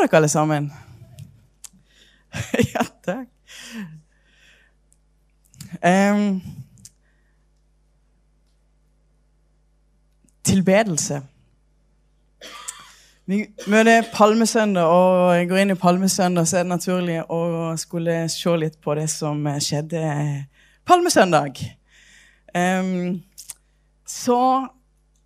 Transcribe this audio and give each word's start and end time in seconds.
går 0.00 0.06
dere, 0.06 0.16
alle 0.16 0.28
sammen? 0.28 0.72
ja, 2.74 2.84
takk. 3.04 3.28
Um, 5.84 6.40
tilbedelse. 10.44 11.22
Vi 13.26 13.44
møter 13.66 14.08
Palmesøndag, 14.14 14.84
og 14.84 15.48
går 15.48 15.62
inn 15.62 15.70
i 15.70 15.78
Palmesøndag, 15.78 16.48
så 16.48 16.58
er 16.58 16.64
det 16.64 16.72
naturlig 16.72 17.20
å 17.30 17.76
skulle 17.78 18.24
se 18.32 18.56
litt 18.58 18.80
på 18.82 18.96
det 18.98 19.06
som 19.12 19.44
skjedde 19.62 20.02
Palmesøndag. 20.88 21.60
Um, 22.56 23.20
så, 24.06 24.66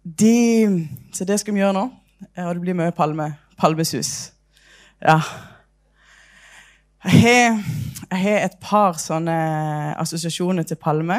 de, 0.05 0.89
så 1.13 1.25
det 1.25 1.41
skal 1.41 1.55
vi 1.55 1.65
gjøre 1.65 1.79
nå. 1.79 1.89
Og 2.37 2.55
det 2.55 2.61
blir 2.61 2.77
mye 2.77 2.93
palme, 2.93 3.33
palmesus. 3.57 4.34
Ja. 5.05 5.21
Jeg 7.05 7.21
har, 7.21 7.63
jeg 8.11 8.21
har 8.23 8.45
et 8.47 8.55
par 8.61 8.97
sånne 8.97 9.35
assosiasjoner 10.01 10.65
til 10.65 10.79
palme. 10.81 11.19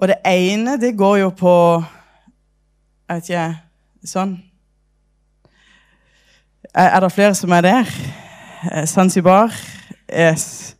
Og 0.00 0.08
det 0.08 0.16
ene, 0.26 0.78
det 0.80 0.94
går 0.96 1.18
jo 1.20 1.28
på 1.36 1.52
Jeg 3.08 3.18
vet 3.18 3.28
ikke 3.28 3.44
Sånn. 4.08 4.32
Er, 6.74 6.96
det 7.04 7.12
flere 7.12 7.36
som 7.38 7.52
er 7.52 7.60
der? 7.62 7.90
Zanzibar? 8.88 9.52
Yes. 10.08 10.74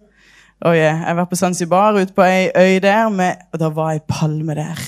Oh 0.65 0.73
yeah. 0.75 1.05
Jeg 1.07 1.17
var 1.17 1.29
på 1.29 1.37
Zanzibar, 1.37 1.95
ute 2.01 2.17
på 2.17 2.25
ei 2.25 2.49
øy 2.57 2.81
der, 2.83 3.13
med, 3.13 3.45
og 3.53 3.61
det 3.61 3.71
var 3.77 3.93
ei 3.93 4.01
palme 4.09 4.57
der. 4.57 4.81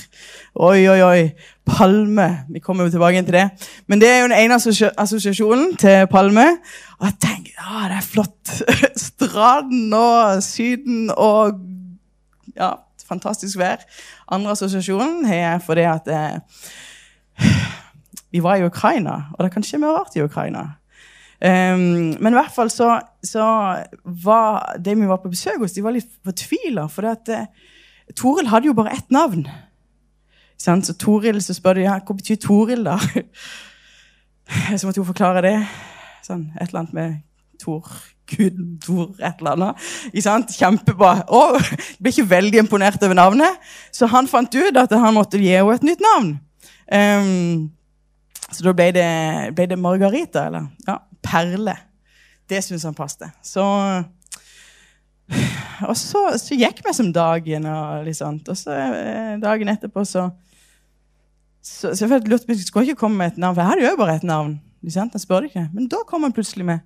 Oi, 0.54 0.84
oi, 0.86 1.00
oi. 1.02 1.22
Palme. 1.66 2.28
Vi 2.48 2.60
kommer 2.62 2.84
jo 2.86 2.92
tilbake 2.94 3.22
til 3.26 3.34
det. 3.34 3.48
Men 3.90 4.00
det 4.00 4.08
er 4.08 4.20
jo 4.20 4.28
den 4.28 4.38
ene 4.38 4.58
assosiasjonen 5.02 5.72
til 5.76 6.06
palme. 6.06 6.44
Og 7.00 7.08
jeg 7.08 7.16
tenker 7.24 7.56
ja, 7.58 7.88
det 7.90 7.96
er 7.98 8.06
flott. 8.06 8.52
Stranden 9.08 9.92
og 9.98 10.42
Syden 10.46 11.10
og 11.10 11.58
ja, 12.54 12.70
fantastisk 13.08 13.58
vær. 13.58 13.82
Andre 14.30 14.54
assosiasjonen 14.54 15.26
har 15.26 15.40
jeg 15.40 15.66
fordi 15.66 15.88
at 15.90 16.14
eh, 16.14 17.50
vi 18.30 18.42
var 18.42 18.56
i 18.56 18.64
Ukraina, 18.66 19.18
og 19.34 19.44
det 19.44 19.52
kan 19.54 19.66
skje 19.66 19.82
mye 19.82 19.92
rart 19.96 20.14
i 20.16 20.22
Ukraina. 20.22 20.64
Um, 21.44 22.14
men 22.22 22.30
i 22.32 22.38
hvert 22.38 22.54
fall 22.54 22.70
så, 22.70 23.00
så, 23.22 23.44
var 24.04 24.76
de 24.78 24.94
vi 24.94 25.08
var 25.10 25.18
på 25.20 25.28
besøk 25.28 25.58
hos, 25.60 25.74
de 25.74 25.82
var 25.84 25.92
litt 25.92 26.08
fortvila. 26.24 26.86
For 26.88 27.10
at, 27.10 27.28
uh, 27.28 28.14
Toril 28.16 28.48
hadde 28.48 28.70
jo 28.70 28.76
bare 28.78 28.94
ett 28.94 29.10
navn. 29.10 29.48
Så 30.64 30.96
Toril, 30.98 31.42
så 31.44 31.56
spør 31.56 31.78
de 31.78 31.86
ja, 31.86 31.98
hva 32.00 32.16
betyr 32.16 32.40
Toril, 32.40 32.86
da? 32.86 32.98
Så 34.78 34.86
måtte 34.86 35.00
hun 35.00 35.08
forklare 35.08 35.44
det. 35.44 35.58
Sånn, 36.24 36.48
et 36.56 36.68
eller 36.68 36.84
annet 36.84 36.96
med 36.96 37.14
Tor. 37.60 37.88
Gud, 38.28 38.56
Tor, 38.84 39.10
et 39.18 39.40
eller 39.40 39.54
annet. 39.54 39.86
Ikke 40.10 40.24
sant? 40.24 40.52
Kjempebra. 40.56 41.14
Og 41.28 41.58
ble 42.00 42.12
ikke 42.12 42.26
veldig 42.30 42.62
imponert 42.64 43.02
over 43.04 43.18
navnet, 43.18 43.60
så 43.92 44.08
han 44.12 44.28
fant 44.30 44.56
ut 44.56 44.80
at 44.80 44.92
han 44.96 45.16
måtte 45.16 45.40
gi 45.40 45.52
henne 45.52 45.76
et 45.76 45.86
nytt 45.86 46.04
navn. 46.04 46.34
Um, 46.84 47.70
så 48.50 48.66
da 48.66 48.74
ble 48.76 48.90
det, 48.94 49.08
ble 49.56 49.68
det 49.68 49.80
Margarita, 49.80 50.48
eller 50.48 50.68
ja, 50.86 50.98
Perle. 51.24 51.76
Det 52.48 52.60
syns 52.64 52.84
han 52.84 52.96
passet. 52.96 53.32
Så 53.44 53.64
og 55.88 55.96
så, 55.96 56.26
så, 56.38 56.56
gikk 56.56 56.82
vi 56.84 56.92
som 56.94 57.10
dagen, 57.12 57.66
og 57.66 58.08
sånt. 58.16 58.48
Og 58.52 58.58
så 58.58 58.74
eh, 58.76 59.36
dagen 59.42 59.72
etterpå 59.72 60.04
så 60.08 60.28
Så, 61.64 61.96
så 61.96 62.06
jeg 62.06 62.28
lurte 62.28 62.46
på 62.46 62.54
skulle 62.60 62.84
ikke 62.84 63.00
komme 63.00 63.16
med 63.16 63.32
et 63.32 63.38
navn, 63.40 63.56
for 63.56 63.62
jeg 63.62 63.70
hadde 63.70 63.88
jo 63.88 63.96
bare 63.96 64.16
et 64.16 64.26
navn. 64.28 64.60
Han 64.96 65.18
spør 65.18 65.46
ikke. 65.48 65.68
Men 65.72 65.88
da 65.88 65.96
kom 66.06 66.22
han 66.22 66.32
plutselig 66.32 66.64
med. 66.64 66.78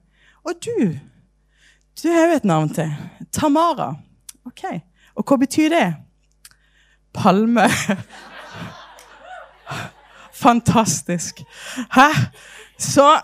Og 0.47 0.53
du 0.65 0.99
Du 2.03 2.09
har 2.09 2.29
jo 2.29 2.37
et 2.37 2.45
navn 2.45 2.69
til. 2.75 2.93
Tamara. 3.33 3.95
Ok. 4.47 4.63
Og 5.17 5.25
hva 5.27 5.37
betyr 5.37 5.69
det? 5.69 5.95
Palme. 7.15 7.61
Fantastisk. 10.45 11.43
Hæ? 11.91 12.09
Så, 12.79 13.21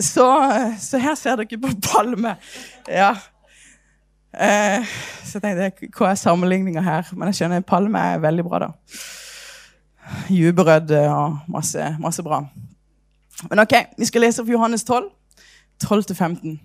så, 0.00 0.26
så, 0.80 0.98
her 0.98 1.14
ser 1.14 1.36
dere 1.36 1.60
på 1.60 1.68
palme. 1.92 2.36
Ja. 2.88 3.10
Eh, 4.40 4.86
så 5.24 5.40
jeg 5.42 5.42
tenkte, 5.42 5.88
Hva 5.98 6.10
er 6.10 6.14
sammenligninga 6.14 6.80
her? 6.80 7.12
Men 7.12 7.28
jeg 7.28 7.42
skjønner 7.42 7.60
palme 7.60 7.98
er 7.98 8.24
veldig 8.24 8.48
bra, 8.48 8.58
da. 8.58 8.72
Juberød 10.30 10.90
og 11.10 11.38
masse, 11.48 11.96
masse 12.00 12.22
bra. 12.22 12.44
Men 13.50 13.58
ok, 13.58 13.74
vi 13.98 14.04
skal 14.08 14.20
lese 14.20 14.44
fra 14.44 14.52
Johannes 14.52 14.84
12, 14.84 15.10
12-15. 15.84 16.56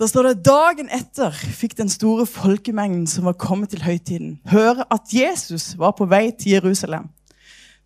Da 0.00 0.06
står 0.08 0.30
det 0.30 0.44
dagen 0.46 0.88
etter 0.96 1.34
fikk 1.34 1.74
den 1.76 1.90
store 1.92 2.24
folkemengden 2.26 3.04
som 3.10 3.26
var 3.28 3.36
kommet 3.36 3.74
til 3.74 3.82
høytiden, 3.84 4.38
høre 4.48 4.86
at 4.88 5.12
Jesus 5.12 5.74
var 5.78 5.92
på 5.98 6.06
vei 6.08 6.30
til 6.32 6.54
Jerusalem. 6.56 7.10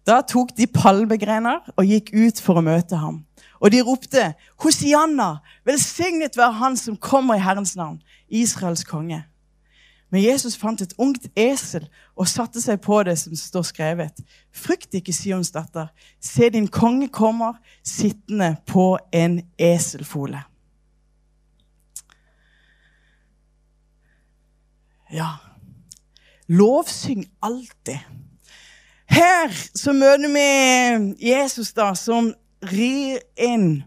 Da 0.07 0.21
tok 0.21 0.53
de 0.55 0.69
palmegrener 0.69 1.65
og 1.75 1.89
gikk 1.89 2.13
ut 2.15 2.39
for 2.45 2.61
å 2.61 2.63
møte 2.63 3.01
ham. 3.01 3.23
Og 3.59 3.73
de 3.73 3.81
ropte, 3.83 4.35
Hosianna, 4.63 5.39
velsignet 5.65 6.37
være 6.37 6.59
Han 6.61 6.77
som 6.77 6.97
kommer 6.97 7.39
i 7.39 7.43
Herrens 7.43 7.75
navn, 7.77 8.03
Israels 8.29 8.85
konge. 8.85 9.25
Men 10.15 10.23
Jesus 10.23 10.55
fant 10.55 10.79
et 10.79 10.93
ungt 11.03 11.25
esel 11.35 11.89
og 12.15 12.29
satte 12.31 12.61
seg 12.63 12.79
på 12.85 13.01
det 13.03 13.17
som 13.19 13.35
står 13.35 13.65
skrevet. 13.67 14.21
Frykt 14.55 14.95
ikke, 14.95 15.11
Sions 15.11 15.51
datter. 15.51 15.89
Se, 16.23 16.47
din 16.55 16.69
konge 16.71 17.09
kommer 17.11 17.57
sittende 17.83 18.53
på 18.71 18.93
en 19.11 19.41
eselfole. 19.59 20.45
Ja 25.11 25.33
Lovsyng 26.47 27.27
alltid. 27.43 27.99
Her 29.11 29.51
så 29.75 29.99
møter 29.99 30.31
vi 30.31 31.27
Jesus 31.27 31.75
da, 31.75 31.91
som 31.99 32.31
rir 32.71 33.19
inn. 33.35 33.83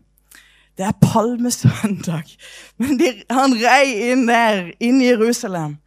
Det 0.76 0.92
er 0.92 1.00
palmesøndag, 1.00 2.36
men 2.84 3.00
de, 3.00 3.16
han 3.32 3.56
rei 3.64 4.12
inn 4.12 4.28
der, 4.28 4.74
inn 4.84 5.00
i 5.00 5.14
Jerusalem. 5.14 5.80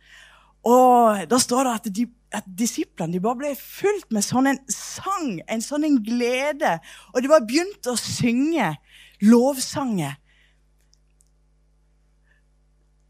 Og 0.67 1.27
da 1.31 1.39
står 1.41 1.67
det 1.67 1.75
at, 1.79 1.91
de, 1.97 2.07
at 2.37 2.49
disiplene 2.59 3.15
de 3.15 3.23
bare 3.25 3.39
ble 3.41 3.53
fulgt 3.57 4.11
med 4.13 4.25
sånn 4.25 4.51
en 4.51 4.61
sang, 4.73 5.39
en 5.49 5.65
sånn 5.65 5.87
en 5.89 6.01
glede. 6.05 6.77
Og 7.15 7.23
de 7.23 7.33
bare 7.33 7.47
begynte 7.49 7.95
å 7.95 8.01
synge 8.01 8.75
lovsanger. 9.25 10.19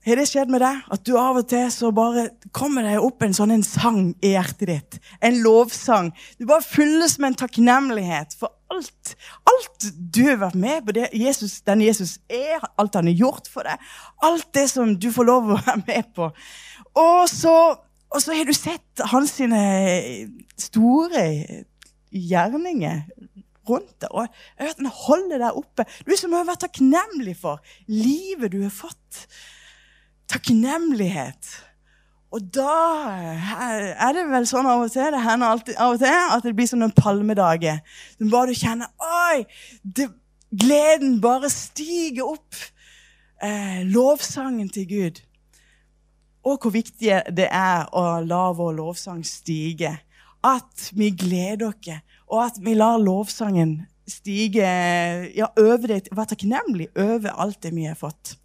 Har 0.00 0.16
det 0.16 0.31
skjedd 0.31 0.49
med 0.49 0.62
deg 0.65 0.87
at 0.94 1.03
du 1.05 1.12
av 1.21 1.37
og 1.43 1.49
til 1.50 1.66
så 1.75 1.91
bare 1.93 2.31
kommer 2.56 2.87
deg 2.89 3.03
opp 3.05 3.21
en 3.22 3.34
sånn 3.37 3.53
en 3.53 3.65
sang 3.66 4.15
i 4.25 4.31
hjertet 4.33 4.71
ditt? 4.71 4.97
En 5.21 5.43
lovsang. 5.44 6.09
Du 6.41 6.47
bare 6.49 6.65
fylles 6.65 7.19
med 7.21 7.34
en 7.34 7.37
takknemlighet 7.43 8.33
for 8.41 8.55
alt. 8.72 9.12
Alt 9.50 9.91
du 10.00 10.22
har 10.25 10.41
vært 10.41 10.56
med 10.56 10.87
på, 10.87 10.94
det 10.97 11.10
Jesus, 11.12 11.59
den 11.69 11.84
Jesus 11.84 12.16
er, 12.33 12.65
alt 12.81 12.97
han 12.97 13.10
har 13.10 13.27
gjort 13.27 13.53
for 13.53 13.69
deg. 13.69 13.93
Alt 14.25 14.49
det 14.56 14.66
som 14.72 14.97
du 14.97 15.10
får 15.12 15.28
lov 15.28 15.53
å 15.53 15.60
være 15.60 15.83
med 15.84 16.10
på. 16.16 16.31
Og 16.99 17.28
så, 17.31 17.56
og 18.11 18.23
så 18.23 18.34
har 18.34 18.49
du 18.49 18.55
sett 18.56 19.05
hans 19.12 19.37
store 20.59 21.25
gjerninger 22.11 23.03
rundt 23.71 23.97
deg. 24.03 24.11
Og 24.11 24.27
jeg 24.27 24.67
vet, 24.67 24.83
han 24.83 24.93
holder 25.06 25.43
deg 25.45 25.59
oppe. 25.62 25.87
Du 26.06 26.15
som 26.19 26.34
har 26.37 26.49
vært 26.49 26.65
takknemlig 26.67 27.37
for 27.41 27.63
livet 27.87 28.53
du 28.54 28.63
har 28.65 28.75
fått 28.75 29.27
takknemlighet. 30.31 31.51
Og 32.31 32.45
da 32.54 32.75
er 33.51 34.15
det 34.15 34.27
vel 34.31 34.47
sånn 34.47 34.69
av 34.71 34.84
og 34.84 34.92
til 34.92 35.09
det 35.10 35.22
hender 35.25 35.51
alltid, 35.51 35.75
av 35.83 35.97
og 35.97 36.03
til, 36.03 36.19
at 36.37 36.45
det 36.47 36.54
blir 36.59 36.69
som 36.71 36.78
noen 36.83 36.95
palmedager. 36.95 37.81
Bare 38.31 38.53
du 38.53 38.59
kjenner 38.59 38.92
Oi! 39.03 39.42
Det, 39.83 40.07
gleden 40.51 41.19
bare 41.22 41.51
stiger 41.51 42.31
opp. 42.37 42.54
Eh, 43.42 43.83
lovsangen 43.89 44.69
til 44.71 44.87
Gud. 44.87 45.21
Og 46.47 46.59
hvor 46.63 46.72
viktig 46.72 47.22
det 47.37 47.48
er 47.53 47.89
å 47.92 48.21
la 48.25 48.53
vår 48.57 48.72
lovsang 48.78 49.25
stige. 49.27 49.98
At 50.41 50.91
vi 50.97 51.10
gleder 51.13 51.69
oss, 51.69 52.01
og 52.31 52.45
at 52.47 52.57
vi 52.65 52.75
lar 52.78 52.98
lovsangen 53.03 53.87
stige 54.10 54.66
ja, 55.37 55.47
over 55.60 55.87
det, 55.91 56.09
være 56.10 56.27
takknemlig 56.33 56.89
over 56.98 57.31
alt 57.37 57.63
det 57.63 57.75
vi 57.77 57.84
har 57.87 57.98
fått. 57.98 58.37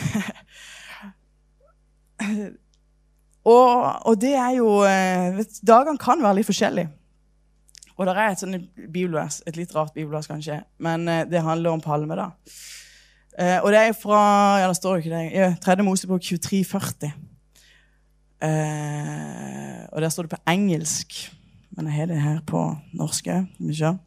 og, 3.44 3.72
og, 4.06 4.14
det 4.20 4.34
er 4.38 4.50
jo 4.56 4.80
vet, 5.36 5.60
Dagene 5.66 5.98
kan 6.00 6.22
være 6.22 6.36
litt 6.40 6.48
forskjellige. 6.48 6.88
Og 8.00 8.06
det 8.08 8.14
er 8.16 8.32
et 8.32 8.68
bibelvers, 8.88 9.42
et 9.44 9.56
litt 9.60 9.74
rart 9.76 9.92
bibelvers 9.92 10.28
kanskje, 10.30 10.62
men 10.80 11.08
eh, 11.08 11.26
det 11.28 11.42
handler 11.44 11.70
om 11.74 11.82
palme. 11.84 12.16
da. 12.16 12.30
Eh, 13.38 13.58
og 13.62 13.70
det 13.72 13.80
er 13.80 13.92
fra 13.94 14.20
ja, 14.60 14.68
det 14.68 14.76
står 14.76 14.96
ikke 15.02 15.16
det, 15.16 15.50
3. 15.62 15.82
Mosebok 15.86 16.22
2340. 16.22 17.12
og 19.92 20.02
der 20.02 20.08
står 20.08 20.22
det 20.22 20.30
på 20.30 20.42
engelsk, 20.48 21.32
men 21.76 21.86
jeg 21.86 21.94
har 21.94 22.06
det 22.06 22.22
her 22.22 22.40
på 22.46 22.76
norsk 22.96 23.26
òg. 23.26 23.98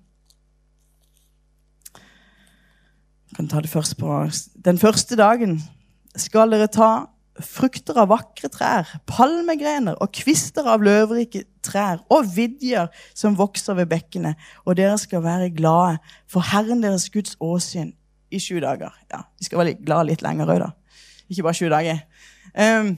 kan 3.34 3.48
ta 3.50 3.62
det 3.62 3.70
først 3.70 3.98
på 3.98 4.30
Den 4.66 4.78
første 4.78 5.16
dagen 5.16 5.62
skal 6.16 6.52
dere 6.54 6.68
ta 6.68 7.08
frukter 7.42 7.98
av 7.98 8.12
vakre 8.12 8.50
trær, 8.54 8.86
palmegrener 9.10 9.98
og 9.98 10.12
kvister 10.14 10.68
av 10.70 10.84
løvrike 10.86 11.48
trær 11.66 12.04
og 12.14 12.28
vidjer 12.36 12.92
som 13.18 13.38
vokser 13.40 13.74
ved 13.80 13.90
bekkene, 13.90 14.36
og 14.66 14.78
dere 14.78 15.00
skal 15.02 15.24
være 15.26 15.50
glade 15.50 15.98
for 16.30 16.46
Herren 16.54 16.84
deres 16.86 17.10
Guds 17.10 17.34
åsyn 17.42 17.94
i 18.34 18.40
sju 18.42 18.60
dager. 18.60 18.94
Ja, 19.14 19.22
Vi 19.40 19.46
skal 19.46 19.62
være 19.62 19.78
glad 19.86 20.10
litt 20.10 20.22
lenger 20.26 20.50
òg, 20.50 20.60
da. 20.60 20.70
Ikke 21.30 21.46
bare 21.46 21.58
sju 21.58 21.70
dager. 21.70 22.04
Um, 22.54 22.98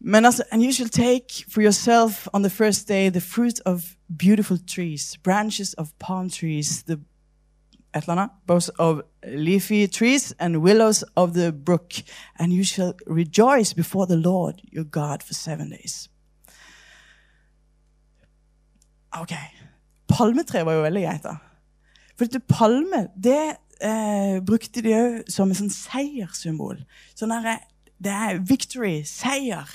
men 0.00 0.24
altså, 0.24 0.44
and 0.52 0.62
you 0.62 0.72
shall 0.72 0.88
take 0.88 1.44
for 1.48 1.60
yourself 1.60 2.26
on 2.32 2.42
the 2.42 2.50
first 2.50 2.88
day 2.88 3.10
the 3.10 3.20
fruit 3.20 3.60
of 3.66 3.82
beautiful 4.18 4.58
trees, 4.58 5.16
branches 5.24 5.74
of 5.74 5.88
palm 5.98 6.30
trees, 6.30 6.82
the 6.82 6.98
et 7.94 8.02
eller 8.02 8.12
annet, 8.12 8.30
both 8.46 8.70
of 8.78 9.00
leafy 9.24 9.86
trees 9.86 10.34
and 10.38 10.56
willows 10.56 11.04
of 11.16 11.32
the 11.32 11.52
brook, 11.52 11.92
and 12.38 12.52
you 12.52 12.64
shall 12.64 12.94
rejoice 13.06 13.74
before 13.74 14.06
the 14.06 14.16
Lord 14.16 14.60
your 14.72 14.84
God 14.84 15.22
for 15.22 15.34
seven 15.34 15.70
days. 15.70 16.10
Ok. 19.12 19.32
Palmetre 20.08 20.64
var 20.64 20.72
jo 20.72 20.82
veldig 20.82 21.02
greit, 21.02 21.22
da. 21.24 21.36
For 22.16 22.24
dette 22.24 22.40
palme 22.48 23.06
det 23.22 23.56
eh, 23.80 24.38
brukte 24.46 24.82
de 24.84 24.94
òg 24.96 25.32
som 25.32 25.50
en 25.50 25.58
sånn 25.58 25.72
seierssymbol. 25.72 26.78
Sånn 27.18 27.34
her 27.34 27.60
det 28.02 28.12
er 28.12 28.40
victory, 28.44 29.00
seier. 29.08 29.68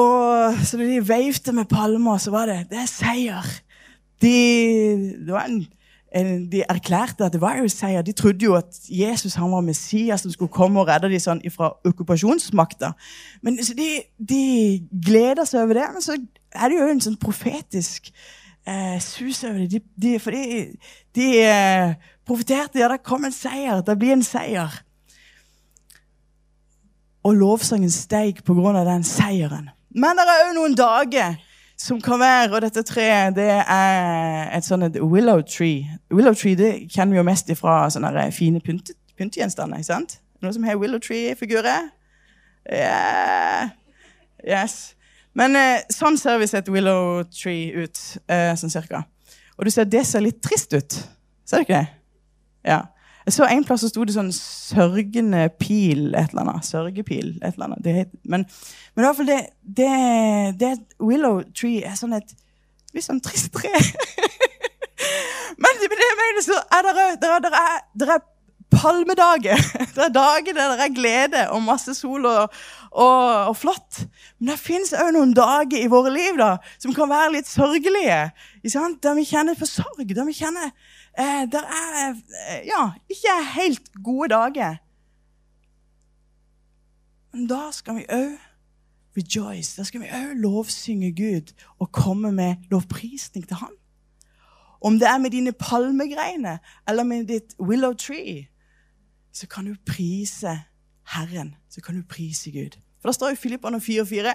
Og 0.00 0.58
så 0.64 0.80
da 0.80 0.88
de 0.88 1.02
veivte 1.06 1.52
med 1.54 1.68
palmer, 1.70 2.18
så 2.18 2.32
var 2.34 2.50
det 2.50 2.66
Det 2.70 2.80
er 2.82 2.90
seier. 2.90 3.50
De, 4.22 4.36
det 5.26 5.32
var 5.32 5.46
en 5.50 5.66
de 6.14 6.62
erklærte 6.70 7.24
at 7.26 7.32
det 7.32 7.40
var 7.42 7.56
jo 7.58 7.68
seier. 7.68 8.02
De 8.02 8.12
trodde 8.12 8.44
jo 8.44 8.54
at 8.54 8.76
Jesus 8.88 9.34
han 9.34 9.50
var 9.50 9.64
Messias 9.66 10.22
som 10.22 10.30
skulle 10.30 10.52
komme 10.52 10.80
og 10.80 10.86
redde 10.88 11.10
dem 11.10 11.18
sånn 11.18 11.42
fra 11.50 11.72
okkupasjonsmakta. 11.84 12.92
Men 13.42 13.58
de, 13.58 13.88
de, 14.18 14.44
gleder 14.94 15.44
seg 15.48 15.64
over 15.64 15.80
det. 15.80 15.88
Men 15.96 16.04
så 16.04 16.14
er 16.54 16.70
det 16.70 16.78
jo 16.78 16.86
en 16.92 17.02
sånn 17.02 17.18
profetisk 17.18 18.12
eh, 18.62 19.00
sus 19.02 19.42
over 19.42 19.64
det. 19.64 19.70
De, 19.74 19.82
de, 20.06 20.14
for 20.22 20.36
de, 20.36 20.68
de 21.18 21.28
eh, 21.42 22.12
profeterte 22.26 22.80
ja, 22.80 22.88
det 22.92 23.02
kom 23.04 23.24
en 23.26 23.34
seier. 23.34 23.82
Det 23.84 23.96
blir 23.98 24.16
en 24.16 24.24
seier. 24.24 24.80
Og 27.24 27.36
lovsangen 27.38 27.90
steig 27.92 28.42
av 28.48 28.84
den 28.86 29.04
seieren. 29.04 29.70
Men 29.94 30.16
det 30.18 30.24
er 30.28 30.48
òg 30.48 30.54
noen 30.56 30.74
dager 30.76 31.36
som 31.78 32.00
kan 32.02 32.18
være 32.20 32.54
Og 32.54 32.62
dette 32.62 32.82
treet 32.86 33.34
det 33.36 33.50
er 33.50 34.50
et 34.54 34.64
sånt 34.64 34.96
willow 35.00 35.42
tree. 35.42 35.86
Willow 36.10 36.34
tree 36.34 36.56
det 36.58 36.72
kjenner 36.90 37.14
vi 37.14 37.18
jo 37.18 37.26
mest 37.26 37.50
fra 37.58 37.88
sånne 37.90 38.30
fine 38.32 38.60
pyntegjenstander. 38.60 39.78
ikke 39.78 39.92
sant? 39.92 40.18
Noe 40.42 40.52
som 40.52 40.64
har 40.64 40.76
willow 40.76 41.00
tree-figurer? 41.00 41.88
Yeah. 42.70 43.72
Yes. 44.44 44.94
Men 45.34 45.56
eh, 45.58 45.82
sånn 45.90 46.18
ser 46.20 46.38
visst 46.38 46.54
et 46.54 46.70
willow 46.70 47.24
tree 47.32 47.84
ut, 47.84 48.00
eh, 48.30 48.52
sånn 48.58 48.72
cirka. 48.72 49.04
Og 49.58 49.66
du 49.66 49.72
ser 49.72 49.88
det 49.90 50.04
ser 50.06 50.22
litt 50.24 50.42
trist 50.44 50.74
ut. 50.74 50.98
Ser 51.44 51.62
du 51.62 51.66
ikke 51.66 51.80
det? 51.80 52.03
Ja. 52.64 52.80
Jeg 53.24 53.32
så 53.32 53.46
En 53.48 53.64
plass 53.64 53.80
så 53.80 53.88
sto 53.88 54.04
det 54.04 54.14
sånn 54.14 54.32
'sørgende 54.32 55.48
pil', 55.60 56.14
et 56.14 56.32
eller 56.34 56.42
annet. 56.44 56.66
Sørgepil, 56.66 57.38
et 57.40 57.54
eller 57.54 57.70
annet. 57.70 57.84
Det 57.84 58.06
men, 58.24 58.44
men 58.94 59.04
i 59.04 59.06
hvert 59.06 59.16
fall 59.16 59.30
det, 59.30 59.40
det, 59.64 59.92
det 60.60 60.72
Willow 61.00 61.42
Tree 61.56 61.84
er 61.84 61.96
sånn 61.96 62.12
et 62.12 62.34
litt 62.94 63.06
sånn 63.06 63.22
trist 63.24 63.50
tre. 63.54 63.72
men 65.62 65.80
det, 65.80 65.88
det 65.88 66.12
mener, 66.20 66.44
så 66.44 66.60
er 66.68 66.86
det, 66.86 67.08
det, 67.22 67.32
er, 67.32 67.80
det 67.96 68.08
er 68.08 68.22
palmedager. 68.74 69.60
Det 69.94 70.02
er 70.02 70.10
dager 70.10 70.56
der 70.56 70.72
det 70.74 70.84
er 70.84 70.94
glede 70.94 71.42
og 71.54 71.62
masse 71.62 71.92
sol 71.94 72.24
og, 72.26 72.54
og, 72.90 73.26
og 73.48 73.56
flott. 73.56 74.00
Men 74.38 74.50
det 74.50 74.58
fins 74.58 74.90
òg 74.96 75.12
noen 75.14 75.34
dager 75.36 75.78
i 75.78 75.90
våre 75.90 76.10
liv 76.10 76.34
da, 76.40 76.56
som 76.82 76.94
kan 76.96 77.10
være 77.10 77.36
litt 77.36 77.46
sørgelige. 77.50 78.32
Der 78.64 79.14
vi 79.14 79.26
kjenner 79.28 79.54
på 79.54 79.68
sorg. 79.70 80.08
Der 80.10 80.26
vi 80.26 80.34
kjenner 80.34 80.72
eh, 81.18 81.44
der 81.52 81.64
er 81.64 82.10
eh, 82.10 82.66
ja, 82.66 82.92
ikke 83.08 83.36
helt 83.54 83.92
gode 84.04 84.28
dager. 84.28 84.76
Men 87.32 87.46
da 87.50 87.70
skal 87.72 87.96
vi 87.96 88.04
òg 88.08 88.36
rejoice. 89.16 89.74
Da 89.76 89.84
skal 89.86 90.04
vi 90.04 90.10
òg 90.10 90.34
lovsynge 90.38 91.12
Gud 91.16 91.54
og 91.78 91.92
komme 91.92 92.32
med 92.32 92.68
lovprisning 92.70 93.46
til 93.48 93.56
Han. 93.56 93.74
Om 94.84 94.98
det 94.98 95.08
er 95.08 95.18
med 95.18 95.30
dine 95.30 95.52
palmegreiner 95.52 96.58
eller 96.88 97.04
med 97.04 97.26
ditt 97.26 97.54
willow 97.60 97.92
tree, 97.92 98.46
så 99.32 99.46
kan 99.46 99.66
du 99.66 99.74
prise 99.86 100.60
Herren. 101.14 101.54
Så 101.70 101.80
kan 101.80 101.96
du 101.96 102.02
prise 102.08 102.50
Gud. 102.50 102.78
For 103.00 103.08
da 103.08 103.12
står 103.12 103.34
i 103.34 103.36
Filippene 103.36 103.76
4,4.: 103.76 104.32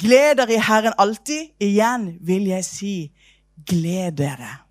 Gled 0.00 0.36
dere 0.36 0.54
i 0.54 0.60
Herren 0.60 0.92
alltid. 0.98 1.54
Igjen 1.60 2.18
vil 2.20 2.50
jeg 2.50 2.64
si, 2.64 3.12
gled 3.66 4.18
dere. 4.18 4.63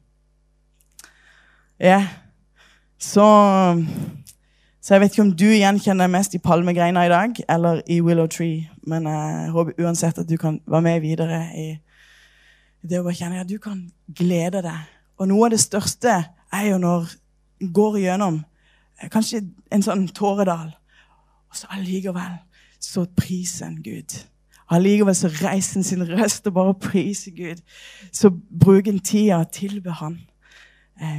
Ja. 1.80 2.08
Så, 3.00 3.26
så 4.82 4.94
jeg 4.94 5.02
vet 5.02 5.14
ikke 5.14 5.26
om 5.26 5.34
du 5.38 5.48
gjenkjenner 5.50 6.12
mest 6.12 6.36
i 6.38 6.42
palmegreina 6.44 7.06
i 7.06 7.12
dag 7.12 7.40
eller 7.50 7.82
i 7.92 8.00
Willow 8.02 8.28
Tree, 8.28 8.70
men 8.88 9.08
jeg 9.10 9.50
håper 9.52 9.84
uansett 9.84 10.22
at 10.22 10.30
du 10.30 10.38
kan 10.38 10.62
være 10.68 10.82
med 10.82 11.02
videre 11.04 11.42
i 11.58 11.68
det 12.84 13.00
å 13.00 13.06
bare 13.06 13.18
kjenne 13.18 13.42
at 13.42 13.50
du 13.50 13.58
kan 13.64 13.86
glede 14.16 14.62
deg. 14.64 14.88
Og 15.20 15.30
noe 15.32 15.48
av 15.48 15.54
det 15.54 15.62
største 15.64 16.16
er 16.54 16.66
jo 16.68 16.80
når 16.82 17.08
du 17.62 17.70
går 17.74 18.02
igjennom 18.02 18.42
eh, 19.00 19.10
kanskje 19.12 19.46
en 19.72 19.86
sånn 19.86 20.08
tåredal, 20.16 20.74
og 21.50 21.58
så 21.58 21.70
allikevel 21.76 22.38
så 22.84 23.06
priser 23.16 23.70
en 23.70 23.80
Gud. 23.84 24.18
Allikevel 24.74 25.16
så 25.16 25.30
reiser 25.32 25.80
en 25.80 25.88
sin 25.88 26.04
røst 26.08 26.48
og 26.50 26.56
bare 26.58 26.76
priser 26.82 27.32
Gud. 27.36 27.62
Så 28.12 28.32
bruker 28.32 28.92
en 28.92 29.00
tida 29.00 29.40
og 29.44 29.52
tilber 29.56 30.00
Han 30.02 30.18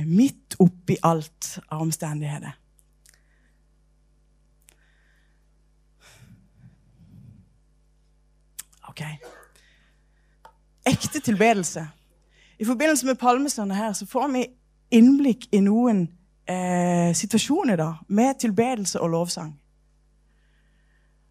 midt 0.06 0.56
oppi 0.62 0.96
alt 1.02 1.58
av 1.68 1.82
omstendigheter. 1.84 2.54
Ok. 8.88 9.02
Ekte 10.86 11.20
tilbedelse. 11.20 11.86
I 12.58 12.64
forbindelse 12.64 13.06
med 13.06 13.14
palmesøndag 13.14 13.76
her 13.76 13.92
så 13.92 14.06
får 14.06 14.28
vi 14.28 14.46
innblikk 14.94 15.48
i 15.52 15.60
noen 15.64 16.04
eh, 16.48 17.10
situasjoner 17.16 17.76
da, 17.80 17.90
med 18.08 18.38
tilbedelse 18.40 19.00
og 19.00 19.10
lovsang. 19.10 19.54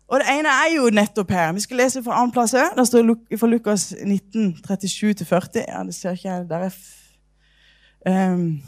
Og 0.08 0.20
Det 0.20 0.30
ene 0.30 0.50
er 0.50 0.74
jo 0.76 0.90
nettopp 0.94 1.32
her. 1.32 1.54
Vi 1.54 1.64
skal 1.64 1.78
lese 1.78 2.04
fra 2.04 2.20
annen 2.20 2.34
plass 2.36 2.54
òg. 2.54 2.76
Det 2.78 2.86
står 2.88 3.08
fra 3.40 3.48
Lukas 3.48 3.94
19, 4.04 4.52
37-40. 4.68 5.64
Ja, 5.68 5.84
det 5.88 5.96
ser 5.96 6.12
ikke 6.18 6.30
jeg. 6.30 6.50
Der 6.50 6.68
er 6.68 6.76
Um, 8.08 8.62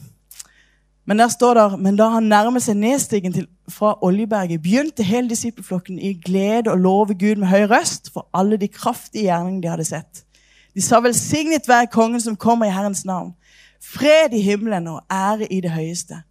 men 1.05 1.19
der 1.19 1.27
står 1.27 1.53
det 1.53 1.79
Men 1.79 1.95
da 1.95 2.07
han 2.09 2.23
nærmet 2.23 2.63
seg 2.63 2.77
nedstigen 2.77 3.33
til, 3.33 3.47
fra 3.69 3.95
Oljeberget, 4.05 4.61
begynte 4.61 5.03
hele 5.03 5.29
disippelflokken 5.29 5.99
i 5.99 6.13
glede 6.25 6.71
å 6.71 6.77
love 6.77 7.13
Gud 7.17 7.41
med 7.41 7.49
høy 7.49 7.65
røst 7.69 8.11
for 8.13 8.27
alle 8.33 8.57
de 8.61 8.67
kraftige 8.67 9.27
gjerningene 9.27 9.61
de 9.61 9.71
hadde 9.71 9.87
sett. 9.89 10.23
De 10.75 10.81
sa 10.81 10.99
velsignet 11.01 11.67
være 11.67 11.89
kongen 11.93 12.21
som 12.21 12.35
kommer 12.35 12.69
i 12.69 12.73
Herrens 12.73 13.05
navn. 13.05 13.33
Fred 13.81 14.33
i 14.33 14.41
himmelen 14.41 14.87
og 14.91 15.01
ære 15.11 15.47
i 15.53 15.61
det 15.61 15.71
høyeste. 15.71 16.21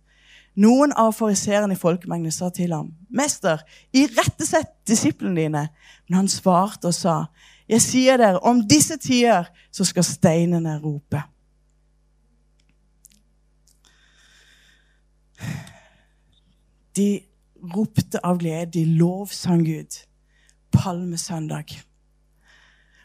Noen 0.54 0.92
av 0.94 1.10
fariseerne 1.16 1.74
i 1.74 1.78
folkemengden 1.78 2.32
sa 2.32 2.48
til 2.48 2.72
ham, 2.72 2.92
'Mester, 3.10 3.58
irettesett 3.92 4.70
disiplene 4.86 5.40
dine.' 5.40 5.68
Men 6.08 6.16
han 6.16 6.28
svarte 6.28 6.86
og 6.86 6.94
sa, 6.94 7.24
'Jeg 7.68 7.82
sier 7.82 8.16
dere, 8.16 8.38
om 8.38 8.68
disse 8.68 8.96
tider 8.96 9.44
så 9.72 9.84
skal 9.84 10.04
steinene 10.04 10.78
rope.' 10.78 11.33
De 16.96 17.08
ropte 17.74 18.20
av 18.22 18.38
glede. 18.38 18.70
De 18.78 18.84
lovsang 18.98 19.64
Gud. 19.66 20.00
Palmesøndag. 20.72 21.76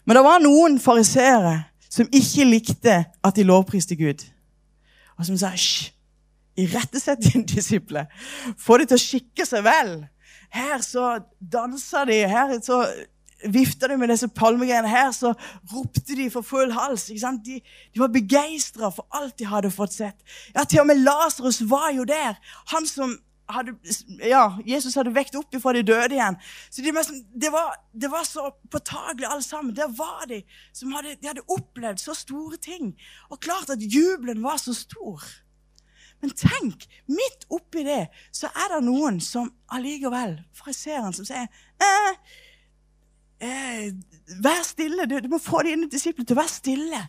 Men 0.05 0.17
det 0.17 0.25
var 0.25 0.41
noen 0.41 0.79
fariseere 0.81 1.55
som 1.89 2.10
ikke 2.13 2.46
likte 2.46 2.96
at 3.25 3.38
de 3.38 3.46
lovpriste 3.46 3.98
Gud. 3.98 4.24
Og 5.17 5.27
som 5.27 5.38
sa 5.38 5.51
hysj, 5.53 5.91
irettesett 6.60 7.22
dine 7.24 7.46
disipler. 7.48 8.10
Få 8.58 8.79
dem 8.79 8.89
til 8.89 9.00
å 9.00 9.03
skikke 9.03 9.46
seg 9.48 9.65
vel. 9.67 9.96
Her 10.53 10.81
så 10.86 11.19
dansa 11.39 12.05
de, 12.10 12.24
her 12.29 12.55
så 12.65 12.81
vifta 13.53 13.88
de 13.88 13.98
med 13.98 14.12
disse 14.12 14.27
palmegreiene. 14.36 14.89
Her 14.89 15.12
så 15.15 15.34
ropte 15.72 16.17
de 16.17 16.29
for 16.34 16.46
full 16.46 16.74
hals. 16.75 17.08
De, 17.12 17.19
de, 17.46 18.01
var 18.01 18.12
begeistra 18.13 18.91
for 18.93 19.08
alt 19.15 19.38
de 19.39 19.48
hadde 19.48 19.72
fått 19.74 19.96
sett. 19.96 20.17
Ja, 20.55 20.65
Til 20.65 20.84
og 20.84 20.89
med 20.89 21.03
Lasarus 21.05 21.62
var 21.69 21.91
jo 21.96 22.08
der. 22.08 22.39
Han 22.74 22.88
som 22.88 23.15
hadde, 23.50 23.74
ja, 24.27 24.44
Jesus 24.68 24.96
hadde 25.00 25.13
vekt 25.15 25.36
opp 25.39 25.56
fra 25.62 25.74
de 25.74 25.84
døde 25.86 26.15
igjen. 26.18 26.38
Så 26.70 26.84
de, 26.86 26.94
det, 27.34 27.51
var, 27.53 27.75
det, 27.94 28.12
var, 28.12 28.24
så 28.27 28.51
påtagelig, 28.72 29.27
alle 29.27 29.44
sammen. 29.44 29.75
Der 29.75 29.91
var 29.98 30.25
de 30.29 30.44
som 30.74 30.94
hadde, 30.94 31.18
de 31.22 31.32
hadde 31.32 31.46
opplevd 31.48 32.01
så 32.01 32.13
store 32.18 32.58
ting. 32.62 32.94
Og 33.29 33.39
klart 33.39 33.70
at 33.74 33.82
jubelen 33.82 34.44
var 34.44 34.58
så 34.62 34.74
stor. 34.77 35.24
Men 36.22 36.36
tenk, 36.36 36.84
midt 37.08 37.48
oppi 37.50 37.86
det 37.88 38.10
så 38.36 38.50
er 38.51 38.74
det 38.75 38.84
noen 38.84 39.22
som 39.24 39.48
allikevel, 39.72 40.36
fariseeren, 40.58 41.15
som 41.15 41.27
sier 41.27 41.48
eh, 41.79 42.18
eh, 43.39 43.86
Vær 44.44 44.65
stille. 44.68 45.08
Du, 45.08 45.15
du, 45.24 45.29
må 45.32 45.39
få 45.41 45.63
dine 45.65 45.88
disipler 45.89 46.27
til 46.27 46.36
å 46.36 46.41
være 46.41 46.53
stille. 46.53 47.01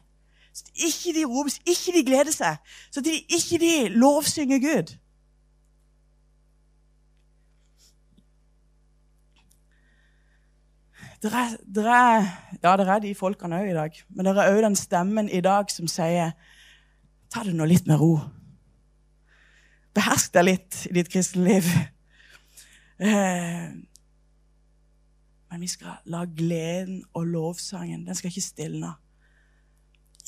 Så 0.54 0.70
ikke 0.86 1.14
de 1.18 1.26
ropes, 1.30 1.58
ikke 1.66 1.94
de 1.94 2.06
gleder 2.06 2.34
seg, 2.34 2.58
så 2.90 3.02
de, 3.06 3.12
ikke 3.30 3.58
de 3.62 3.74
lovsynger 3.94 4.62
Gud. 4.62 4.94
Det 11.20 11.32
er, 11.34 12.24
ja, 12.62 12.76
det 12.76 12.86
er 12.88 13.00
de 13.04 13.14
folkene 13.14 13.58
òg 13.60 13.70
i 13.70 13.76
dag. 13.76 13.96
Men 14.08 14.26
det 14.26 14.32
er 14.38 14.54
òg 14.54 14.62
den 14.64 14.76
stemmen 14.78 15.28
i 15.28 15.42
dag 15.44 15.68
som 15.72 15.88
sier 15.90 16.32
Ta 17.30 17.44
det 17.46 17.52
nå 17.54 17.66
litt 17.68 17.86
med 17.86 18.00
ro. 18.00 18.16
Behersk 19.94 20.32
deg 20.34 20.46
litt 20.48 20.78
i 20.88 20.94
ditt 20.96 21.10
kristne 21.12 21.44
liv. 21.46 21.68
Eh, 23.00 23.68
men 25.50 25.62
vi 25.62 25.68
skal 25.70 26.00
la 26.10 26.24
gleden 26.26 27.04
og 27.14 27.28
lovsangen 27.30 28.02
den 28.06 28.18
skal 28.18 28.32
ikke 28.32 28.42
stilne. 28.44 28.90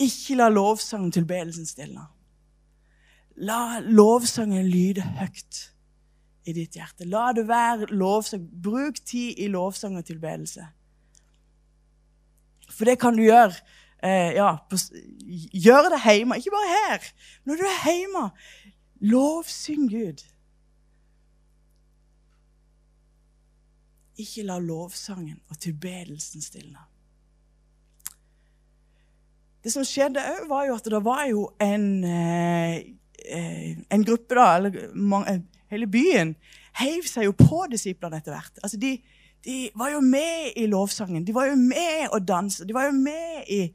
Ikke 0.00 0.38
la 0.38 0.46
lovsangen 0.48 1.10
og 1.10 1.16
tilbedelsen 1.16 1.66
stilne. 1.66 2.06
La 3.36 3.80
lovsangen 3.82 4.68
lyde 4.68 5.02
høyt 5.18 5.64
i 6.46 6.54
ditt 6.56 6.78
hjerte. 6.78 7.06
La 7.08 7.30
det 7.36 7.48
være 7.48 7.90
lovsang. 7.90 8.44
Bruk 8.62 9.02
tid 9.06 9.42
i 9.42 9.50
lovsang 9.52 9.98
og 9.98 10.06
tilbedelse. 10.06 10.66
For 12.72 12.88
det 12.88 12.98
kan 13.00 13.16
du 13.16 13.24
gjøre. 13.24 13.54
Eh, 14.02 14.34
ja, 14.34 14.56
på, 14.66 14.78
gjør 15.54 15.92
det 15.94 16.02
hjemme. 16.02 16.38
Ikke 16.38 16.54
bare 16.54 16.76
her. 16.76 17.10
Når 17.46 17.60
du 17.60 17.66
er 17.68 17.82
hjemme, 17.86 18.24
lovsyng 19.12 19.90
Gud. 19.90 20.24
Ikke 24.18 24.46
la 24.46 24.58
lovsangen 24.58 25.38
og 25.50 25.60
tilbedelsen 25.62 26.42
stilne. 26.42 26.82
Det 29.62 29.70
som 29.70 29.86
skjedde 29.86 30.22
òg, 30.26 30.48
var 30.50 30.66
jo 30.66 30.74
at 30.74 30.90
det 30.90 31.04
var 31.06 31.24
jo 31.30 31.46
en, 31.62 32.04
eh, 32.04 32.76
eh 33.22 33.76
en 33.90 34.04
gruppe, 34.04 34.34
da, 34.34 34.56
eller 34.56 35.42
hele 35.70 35.86
byen, 35.86 36.34
heiv 36.80 37.06
seg 37.06 37.28
jo 37.28 37.32
på 37.38 37.66
disiplene 37.70 38.18
etter 38.18 38.34
hvert. 38.34 38.58
Altså 38.62 38.80
de, 38.82 38.96
de 39.44 39.70
var 39.74 39.90
jo 39.90 40.00
med 40.00 40.52
i 40.56 40.66
lovsangen. 40.66 41.24
De 41.26 41.34
var 41.34 41.50
jo 41.50 41.56
med 41.58 42.12
og 42.12 42.28
danse, 42.28 42.64
De 42.64 42.74
var 42.74 42.84
jo 42.84 42.92
med 42.92 43.50
i 43.50 43.74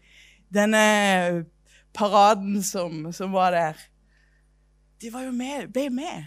denne 0.53 1.45
paraden 1.93 2.63
som, 2.63 3.11
som 3.11 3.33
var 3.33 3.51
der. 3.51 3.77
De 5.01 5.13
var 5.13 5.27
jo 5.27 5.31
med, 5.31 5.67
ble 5.73 5.89
med. 5.89 6.25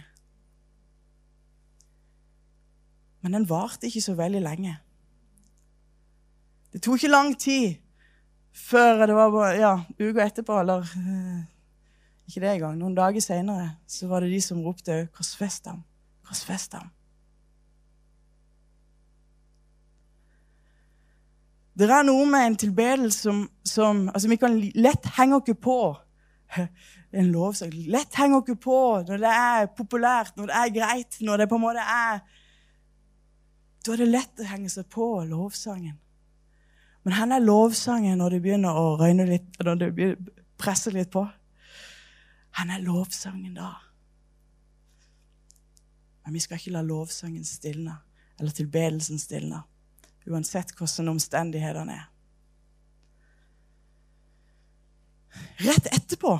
Men 3.21 3.33
den 3.33 3.49
varte 3.49 3.87
ikke 3.87 4.01
så 4.01 4.13
veldig 4.17 4.41
lenge. 4.41 4.77
Det 6.73 6.81
tok 6.81 7.01
ikke 7.01 7.11
lang 7.11 7.33
tid 7.39 7.75
før 8.51 9.05
det 9.07 9.15
var 9.15 9.53
ja, 9.55 9.73
uka 9.99 10.25
etterpå, 10.25 10.59
eller 10.59 10.85
uh, 10.85 11.43
ikke 12.27 12.41
det 12.43 12.49
engang, 12.53 12.77
noen 12.79 12.95
dager 12.95 13.23
seinere, 13.23 13.75
så 13.87 14.07
var 14.11 14.23
det 14.23 14.31
de 14.31 14.41
som 14.43 14.61
ropte 14.63 15.07
'Korsfest 15.11 15.67
ham'. 15.67 15.83
Korsfest 16.27 16.73
ham. 16.73 16.91
Det 21.71 21.87
er 21.87 22.03
noe 22.03 22.25
med 22.27 22.45
en 22.45 22.57
tilbedelse 22.59 23.23
som, 23.23 23.43
som 23.63 24.07
altså 24.11 24.27
Vi 24.27 24.37
kan 24.41 24.57
lett 24.75 25.07
henge 25.15 25.39
oss 25.39 25.59
på 25.61 25.77
en 27.19 27.31
lovsang. 27.31 27.71
Lett 27.87 28.15
henge 28.19 28.41
oss 28.41 28.59
på 28.59 28.79
når 29.07 29.23
det 29.23 29.31
er 29.31 29.69
populært, 29.77 30.35
når 30.35 30.51
det 30.51 30.57
er 30.59 30.73
greit, 30.75 31.19
når 31.21 31.43
det 31.43 31.49
på 31.49 31.59
en 31.59 31.65
måte 31.65 31.85
er 31.85 32.21
Da 33.81 33.93
er 33.93 34.03
det 34.03 34.11
lett 34.11 34.41
å 34.43 34.49
henge 34.51 34.69
seg 34.69 34.89
på 34.91 35.07
lovsangen. 35.25 35.97
Men 37.01 37.15
hvor 37.17 37.31
er 37.33 37.41
lovsangen 37.41 38.19
når 38.21 38.35
det 38.35 38.41
begynner 38.43 38.77
å 38.77 38.97
røyne 38.99 39.25
litt, 39.25 39.47
når 39.63 39.79
det 39.79 40.09
presser 40.61 40.93
litt 40.93 41.09
på? 41.09 41.23
Hvor 42.51 42.75
er 42.75 42.83
lovsangen 42.83 43.55
da? 43.55 43.71
Men 46.21 46.35
vi 46.35 46.43
skal 46.43 46.59
ikke 46.59 46.75
la 46.75 46.83
lovsangen 46.85 47.47
stilne, 47.47 47.95
eller 48.37 48.53
tilbedelsen 48.53 49.17
stilne 49.17 49.63
uansett 50.29 50.73
hvordan 50.77 51.13
omstendighetene 51.15 51.97
er. 51.97 52.07
Rett 55.61 55.87
etterpå 55.93 56.35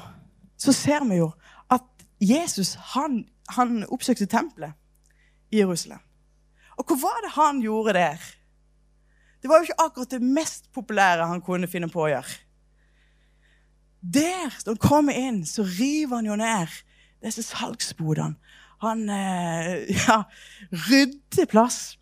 så 0.61 0.73
ser 0.75 1.05
vi 1.09 1.21
jo 1.21 1.31
at 1.71 2.05
Jesus 2.21 2.75
han, 2.93 3.23
han 3.55 3.81
oppsøkte 3.89 4.27
tempelet 4.29 4.75
i 5.51 5.61
Jerusalem. 5.61 6.01
Og 6.77 6.87
hva 6.87 6.97
var 7.01 7.25
det 7.25 7.33
han 7.35 7.61
gjorde 7.63 7.95
der? 7.97 8.29
Det 9.41 9.49
var 9.49 9.59
jo 9.59 9.69
ikke 9.69 9.83
akkurat 9.85 10.13
det 10.13 10.21
mest 10.21 10.69
populære 10.73 11.27
han 11.27 11.41
kunne 11.41 11.69
finne 11.69 11.89
på 11.89 12.03
å 12.05 12.11
gjøre. 12.11 12.37
Der, 14.01 14.49
da 14.65 14.73
han 14.73 14.81
kommer 14.81 15.17
inn, 15.17 15.43
så 15.45 15.65
river 15.65 16.19
han 16.19 16.29
jo 16.29 16.37
ned 16.37 16.73
disse 17.21 17.43
salgsbodene. 17.45 18.37
Han 18.81 19.05
eh, 19.13 19.89
ja, 20.07 20.23
rydder 20.89 21.49
plass. 21.49 21.97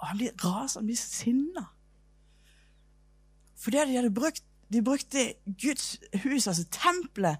Og 0.00 0.08
han 0.08 0.20
blir 0.20 0.32
rasende, 0.44 0.80
han 0.80 0.90
blir 0.90 1.00
sinna. 1.00 1.64
Fordi 3.60 3.82
de 3.84 3.98
hadde 3.98 4.14
brukt 4.16 4.44
de 4.72 4.82
brukte 4.82 5.34
Guds 5.62 5.98
hus, 6.22 6.46
altså 6.46 6.64
tempelet, 6.64 7.38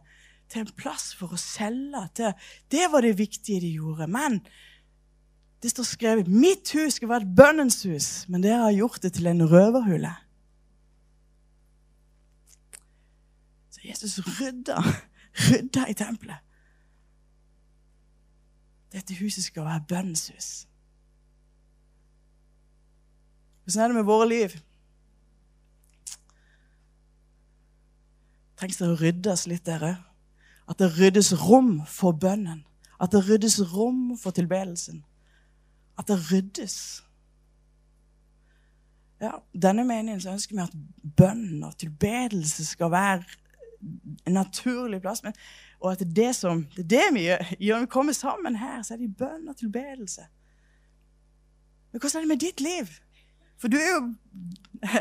til 0.50 0.64
en 0.64 0.72
plass 0.74 1.12
for 1.14 1.30
å 1.30 1.38
selge. 1.38 2.00
Til, 2.18 2.32
det 2.74 2.88
var 2.90 3.06
det 3.06 3.18
viktige 3.18 3.62
de 3.62 3.70
gjorde. 3.76 4.08
Men 4.10 4.40
det 5.62 5.70
står 5.70 5.86
skrevet 5.86 6.28
'Mitt 6.28 6.72
hus 6.72 6.94
skal 6.94 7.08
være 7.08 7.22
et 7.22 7.36
bønnens 7.36 7.82
hus', 7.82 8.28
men 8.28 8.42
dere 8.42 8.62
har 8.62 8.72
gjort 8.72 9.02
det 9.02 9.12
til 9.12 9.26
en 9.26 9.50
røverhule. 9.50 10.14
Så 13.70 13.80
Jesus 13.84 14.18
rydda, 14.18 14.82
rydda 15.46 15.86
i 15.86 15.94
tempelet. 15.94 16.42
Dette 18.92 19.14
huset 19.14 19.44
skal 19.44 19.64
være 19.64 19.84
bønnens 19.88 20.28
hus. 20.34 20.66
Hvordan 23.70 23.84
er 23.84 23.88
det 23.88 23.96
med 23.96 24.04
våre 24.04 24.28
liv? 24.28 24.54
Trengs 28.58 28.80
det 28.80 28.88
å 28.90 28.96
ryddes 28.98 29.44
litt 29.46 29.62
dere? 29.68 29.92
At 30.66 30.80
det 30.82 30.88
ryddes 30.96 31.30
rom 31.44 31.76
for 31.86 32.16
bønnen. 32.18 32.64
At 32.98 33.14
det 33.14 33.22
ryddes 33.28 33.60
rom 33.70 34.16
for 34.18 34.34
tilbedelsen. 34.34 35.04
At 35.98 36.10
det 36.10 36.18
ryddes. 36.32 37.04
Ja, 39.22 39.36
denne 39.54 39.84
meningen 39.86 40.20
så 40.20 40.34
ønsker 40.34 40.56
vi 40.56 40.64
at 40.64 40.74
bønn 41.16 41.62
og 41.62 41.76
tilbedelse 41.78 42.66
skal 42.66 42.90
være 42.90 43.22
en 44.26 44.34
naturlig 44.34 44.98
plass. 45.04 45.22
Men, 45.22 45.36
og 45.78 45.92
at 45.92 46.02
det 46.02 46.08
er 46.08 46.16
det 46.18 46.34
som 46.36 46.64
det 46.74 46.88
er 46.88 46.90
det 46.96 47.06
vi 47.14 47.28
gjør. 47.28 47.46
Når 47.60 47.86
vi 47.86 47.94
kommer 47.94 48.18
sammen 48.18 48.58
her, 48.58 48.82
så 48.82 48.96
er 48.96 49.04
det 49.04 49.14
bønn 49.16 49.46
og 49.46 49.56
tilbedelse. 49.62 50.26
Men 51.92 52.00
hvordan 52.00 52.18
er 52.18 52.26
det 52.26 52.32
med 52.34 52.42
ditt 52.42 52.60
liv? 52.60 52.90
For 53.60 53.68
du 53.68 53.76
er 53.76 53.90
jo 53.92 54.04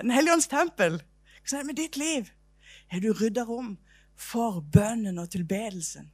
en 0.03 0.11
helligånds 0.11 0.49
tempel. 0.51 0.99
Hvordan 1.39 1.59
er 1.59 1.63
det 1.63 1.67
med 1.67 1.75
ditt 1.79 1.97
liv? 1.97 2.31
Har 2.91 2.99
du 2.99 3.13
rydda 3.13 3.45
rom 3.47 3.77
for 4.19 4.59
bønnen 4.73 5.19
og 5.21 5.29
tilbedelsen 5.31 6.11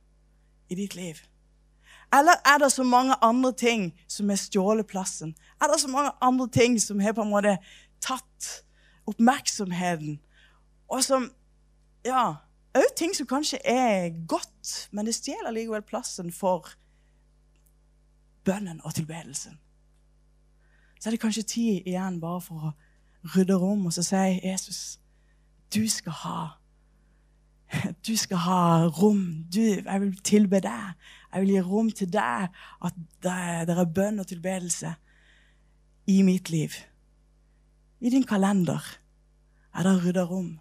i 0.69 0.77
ditt 0.77 0.95
liv? 0.95 1.23
Eller 2.13 2.37
er 2.45 2.57
det 2.61 2.71
så 2.71 2.83
mange 2.83 3.15
andre 3.21 3.53
ting 3.53 3.87
som 4.07 4.29
har 4.29 4.37
stjålet 4.37 4.87
plassen? 4.87 5.33
Er 5.61 5.67
det 5.71 5.81
så 5.81 5.89
mange 5.89 6.11
andre 6.21 6.47
ting 6.47 6.77
som 6.81 6.99
har 6.99 7.17
på 7.17 7.25
en 7.25 7.33
måte 7.33 7.57
tatt 8.01 8.51
oppmerksomheten? 9.07 10.19
Og 10.87 11.03
som 11.03 11.31
Ja, 12.05 12.35
òg 12.77 12.91
ting 12.97 13.15
som 13.17 13.25
kanskje 13.25 13.57
er 13.65 14.11
godt, 14.29 14.89
men 14.91 15.07
det 15.07 15.15
stjeler 15.15 15.49
likevel 15.51 15.81
plassen 15.81 16.29
for 16.31 16.69
bønnen 18.45 18.77
og 18.85 18.93
tilbedelsen 18.93 19.57
så 21.05 21.09
er 21.09 21.12
det 21.12 21.19
kanskje 21.21 21.43
tid 21.43 21.81
igjen 21.85 22.15
bare 22.17 22.39
for 22.41 22.63
å 22.65 22.69
rydde 23.35 23.53
rom 23.62 23.83
og 23.85 23.93
så 23.93 24.01
si 24.01 24.39
Jesus, 24.41 24.79
du 25.69 25.83
skal 25.85 26.15
ha 26.17 26.39
du 28.07 28.15
skal 28.17 28.41
ha 28.41 28.88
rom. 28.88 29.45
Du, 29.53 29.62
jeg 29.62 30.01
vil 30.01 30.17
tilbe 30.25 30.63
deg. 30.65 30.95
Jeg 31.29 31.43
vil 31.43 31.53
gi 31.53 31.62
rom 31.62 31.91
til 31.93 32.09
deg. 32.09 32.50
At 32.81 32.97
det 33.21 33.75
er 33.75 33.85
bønn 33.85 34.19
og 34.24 34.27
tilbedelse 34.33 34.95
i 36.09 36.17
mitt 36.25 36.50
liv. 36.50 36.74
I 38.01 38.09
din 38.09 38.25
kalender 38.25 38.81
er 39.77 39.85
det 39.85 39.95
rydda 40.07 40.25
rom 40.25 40.55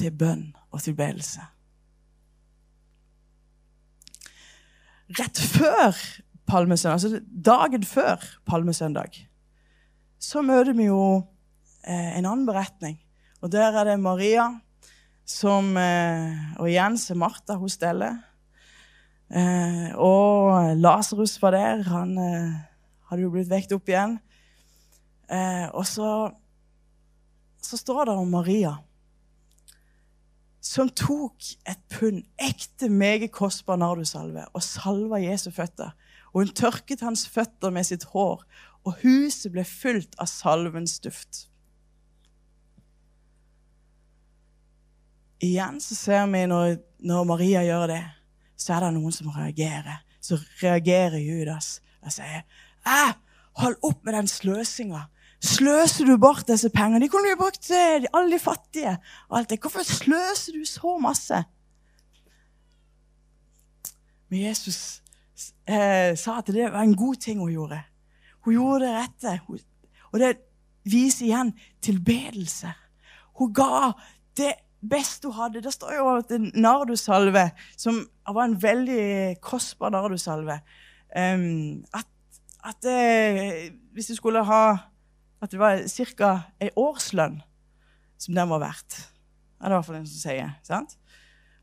til 0.00 0.16
bønn 0.16 0.54
og 0.70 0.80
tilbedelse. 0.88 1.44
Rett 5.20 5.40
før 5.52 5.92
palmesøndag, 6.52 6.98
altså 6.98 7.20
dagen 7.50 7.84
før 7.86 8.24
palmesøndag, 8.48 9.16
så 10.22 10.42
møter 10.44 10.76
vi 10.76 10.90
jo 10.90 11.02
eh, 11.86 12.18
en 12.18 12.26
annen 12.26 12.44
beretning. 12.46 12.98
Og 13.42 13.50
der 13.52 13.74
er 13.74 13.88
det 13.88 14.00
Maria 14.00 14.50
som 15.26 15.76
eh, 15.78 16.58
Og 16.60 16.68
igjen 16.68 16.98
så 16.98 17.14
Martha 17.18 17.56
hos 17.58 17.78
Delle. 17.80 18.10
Eh, 19.32 19.88
og 19.96 20.76
Lasarus 20.76 21.38
var 21.42 21.56
der. 21.56 21.82
Han 21.88 22.14
eh, 22.20 22.60
hadde 23.08 23.24
jo 23.24 23.32
blitt 23.32 23.50
vekt 23.50 23.72
opp 23.74 23.88
igjen. 23.88 24.18
Eh, 25.32 25.66
og 25.72 25.86
så, 25.88 26.30
så 27.62 27.78
står 27.80 28.10
det 28.10 28.16
om 28.20 28.34
Maria, 28.34 28.76
som 30.62 30.90
tok 30.92 31.54
et 31.66 31.80
pund 31.90 32.20
ekte, 32.38 32.90
meget 32.92 33.32
kostbar 33.34 33.80
nardusalve 33.80 34.44
og 34.52 34.62
salva 34.62 35.18
Jesu 35.22 35.50
føtter. 35.54 35.94
Og 36.32 36.42
hun 36.42 36.52
tørket 36.56 37.04
hans 37.04 37.26
føtter 37.28 37.72
med 37.74 37.86
sitt 37.86 38.06
hår, 38.12 38.44
og 38.82 38.98
huset 39.02 39.52
ble 39.52 39.64
fylt 39.68 40.16
av 40.20 40.30
salvens 40.30 40.98
duft. 41.04 41.46
Igjen 45.42 45.80
så 45.82 45.96
ser 45.98 46.26
vi 46.30 46.44
når, 46.46 46.76
når 47.02 47.26
Maria 47.26 47.62
gjør 47.66 47.88
det, 47.90 48.02
så 48.56 48.76
er 48.76 48.86
det 48.86 48.92
noen 48.96 49.14
som 49.14 49.32
reagerer. 49.34 50.04
Så 50.22 50.38
reagerer 50.62 51.18
Judas 51.18 51.80
og 52.02 52.14
sier 52.14 52.44
Æ, 52.86 53.14
hold 53.58 53.76
opp 53.86 54.04
med 54.06 54.14
den 54.14 54.30
sløsinga. 54.30 55.04
Sløser 55.42 56.06
du 56.06 56.14
bort 56.22 56.46
disse 56.46 56.70
pengene? 56.70 57.02
De 57.02 57.10
kunne 57.10 57.30
du 57.30 57.38
brukt 57.38 57.62
til 57.66 58.06
alle 58.14 58.30
de 58.30 58.38
fattige. 58.38 58.96
og 59.28 59.38
alt 59.38 59.50
det. 59.50 59.58
Hvorfor 59.60 59.82
sløser 59.82 60.54
du 60.54 60.64
så 60.66 60.96
masse? 61.02 61.42
Men 64.30 64.46
Jesus 64.46 65.01
eh, 65.66 66.12
sa 66.18 66.38
at 66.40 66.50
det 66.52 66.70
var 66.72 66.82
en 66.82 66.96
god 66.96 67.20
ting 67.22 67.40
hun 67.40 67.52
gjorde. 67.52 67.80
Hun 68.44 68.56
gjorde 68.56 68.86
det 68.86 68.94
rette. 68.96 69.34
Og 70.12 70.20
det 70.20 70.32
viser 70.88 71.28
igjen 71.28 71.52
tilbedelse. 71.84 72.72
Hun 73.38 73.52
ga 73.54 73.92
det 74.38 74.54
beste 74.82 75.30
hun 75.30 75.38
hadde. 75.38 75.62
Det 75.64 75.74
står 75.74 75.96
jo 75.98 76.08
at 76.16 76.32
en 76.34 76.50
nardusalve, 76.54 77.50
som 77.76 78.02
var 78.26 78.44
en 78.48 78.58
veldig 78.62 79.38
kostbar 79.44 79.94
nardosalve 79.94 80.60
um, 81.16 81.84
At, 81.94 82.08
at 82.64 82.82
det, 82.82 83.72
hvis 83.92 84.10
du 84.10 84.14
skulle 84.14 84.44
ha 84.44 84.64
At 85.42 85.50
det 85.50 85.58
var 85.58 85.82
ca. 86.16 86.32
ei 86.62 86.70
årslønn 86.76 87.40
som 88.18 88.34
den 88.34 88.50
var 88.54 88.60
verdt. 88.62 88.94
Det 89.58 89.66
er 89.66 89.68
det 89.68 89.74
i 89.74 89.78
hvert 89.80 89.86
fall 89.86 89.96
en 89.98 90.06
som 90.06 90.20
sier. 90.20 90.50
sant? 90.62 90.92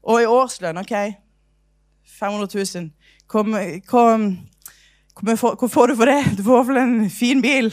Og 0.04 0.20
ei 0.20 0.26
årslønn, 0.28 0.82
OK 0.82 0.92
500 2.18 2.48
000. 2.54 2.90
Kom, 3.30 3.54
kom, 3.88 4.26
kom, 5.14 5.30
hva 5.30 5.70
får 5.70 5.92
du 5.92 5.96
for 6.00 6.10
det? 6.10 6.24
Du 6.38 6.44
får 6.48 6.66
fall 6.68 6.82
en 6.82 6.98
fin 7.14 7.42
bil. 7.44 7.72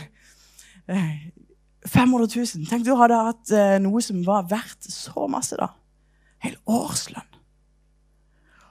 500 0.86 2.28
000. 2.36 2.66
Tenk 2.68 2.84
du 2.86 2.94
hadde 2.98 3.22
hatt 3.30 3.54
eh, 3.54 3.78
noe 3.82 4.02
som 4.04 4.20
var 4.26 4.46
verdt 4.50 4.90
så 4.90 5.26
masse, 5.30 5.58
da. 5.58 5.72
Hel 6.44 6.58
årslønn. 6.68 7.32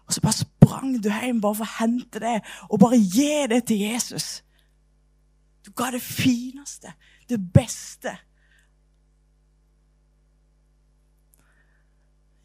Og 0.06 0.14
så 0.14 0.22
bare 0.22 0.38
sprang 0.38 0.98
du 1.02 1.10
hjem 1.10 1.42
bare 1.42 1.58
for 1.58 1.66
å 1.66 1.76
hente 1.80 2.22
det 2.22 2.38
og 2.70 2.80
bare 2.84 3.00
gi 3.00 3.48
det 3.50 3.64
til 3.72 3.82
Jesus. 3.88 4.44
Du 5.66 5.72
ga 5.74 5.90
det 5.96 6.04
fineste, 6.04 6.94
det 7.30 7.40
beste. 7.42 8.14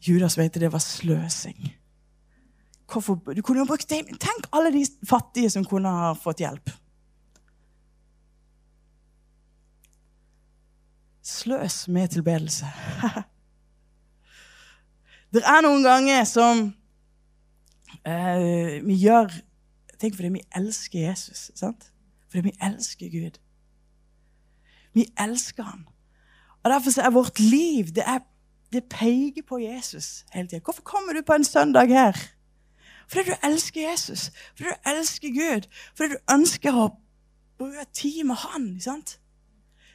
Judas 0.01 0.37
vet 0.39 0.57
det 0.57 0.71
var 0.73 0.81
sløsing. 0.81 1.80
Hvorfor? 2.91 3.33
Du 3.33 3.41
kunne 3.41 3.59
jo 3.59 3.65
brukt 3.65 3.89
det. 3.89 4.05
Tenk 4.19 4.47
alle 4.51 4.71
de 4.73 4.85
fattige 5.07 5.49
som 5.49 5.65
kunne 5.65 5.89
ha 5.89 6.13
fått 6.13 6.43
hjelp. 6.43 6.71
Sløs 11.21 11.87
med 11.87 12.11
tilbedelse. 12.11 12.65
det 15.33 15.43
er 15.45 15.61
noen 15.63 15.85
ganger 15.85 16.25
som 16.27 16.65
eh, 18.03 18.81
vi 18.83 18.97
gjør 19.05 19.31
ting 20.01 20.15
fordi 20.15 20.33
vi 20.35 20.43
elsker 20.57 21.07
Jesus. 21.07 21.51
sant? 21.55 21.91
Fordi 22.27 22.49
vi 22.49 22.57
elsker 22.67 23.13
Gud. 23.13 23.39
Vi 24.93 25.07
elsker 25.19 25.63
han. 25.63 25.87
Og 26.63 26.69
Derfor 26.69 27.01
er 27.01 27.13
vårt 27.13 27.39
liv 27.39 27.93
det, 27.95 28.03
er, 28.05 28.19
det 28.73 28.83
peker 28.89 29.45
på 29.47 29.61
Jesus 29.61 30.25
hele 30.33 30.47
tida. 30.47 30.61
Hvorfor 30.65 30.81
kommer 30.81 31.13
du 31.13 31.21
på 31.21 31.33
en 31.33 31.43
søndag 31.43 31.87
her? 31.87 32.17
Fordi 33.11 33.29
du 33.29 33.35
elsker 33.43 33.89
Jesus, 33.89 34.31
fordi 34.55 34.69
du 34.69 34.89
elsker 34.89 35.33
Gud, 35.35 35.67
fordi 35.95 36.13
du 36.13 36.33
ønsker 36.33 36.77
å 36.77 36.85
bruke 37.59 37.85
tid 37.93 38.23
med 38.23 38.39
Han. 38.45 38.69
sant? 38.81 39.17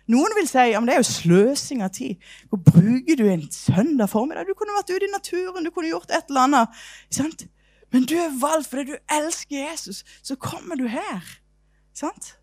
Noen 0.07 0.37
vil 0.38 0.46
si 0.46 0.68
ja, 0.70 0.81
det 0.87 0.94
er 0.94 1.00
jo 1.00 1.09
sløsing 1.09 1.83
av 1.83 1.90
tid. 1.96 2.20
Hvor 2.50 2.61
bruker 2.62 3.18
du 3.18 3.24
en 3.26 3.46
søndag 3.50 4.11
formiddag? 4.12 4.46
Du 4.46 4.55
kunne 4.55 4.76
vært 4.76 4.92
ute 4.92 5.09
i 5.09 5.12
naturen, 5.12 5.64
du 5.64 5.72
kunne 5.74 5.90
gjort 5.90 6.12
et 6.14 6.29
eller 6.29 6.44
annet. 6.46 6.83
Sant? 7.11 7.46
Men 7.92 8.07
du 8.07 8.14
er 8.20 8.37
valgt 8.40 8.70
fordi 8.70 8.92
du 8.92 8.98
elsker 9.16 9.57
Jesus. 9.57 10.05
Så 10.22 10.37
kommer 10.37 10.79
du 10.79 10.87
her. 10.87 11.24
Sant? 11.94 12.37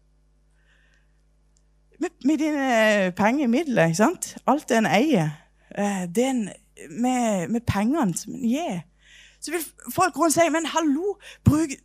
Med, 2.00 2.10
med 2.26 2.38
dine 2.42 3.12
penger, 3.16 3.48
midler, 3.48 3.94
sant? 3.96 4.34
alt 4.48 4.68
det 4.70 4.82
en 4.82 4.90
eier, 4.90 5.30
eh, 5.78 6.04
det 6.10 6.26
en, 6.26 6.42
med, 6.90 7.48
med 7.54 7.62
pengene 7.70 8.18
som 8.18 8.34
en 8.34 8.50
gir 8.50 8.82
Så 9.44 9.52
vil 9.52 9.66
folk 9.92 10.18
rundt 10.18 10.36
si 10.38 10.46
men 10.52 10.70
hallo, 10.72 11.18
bruk, 11.44 11.76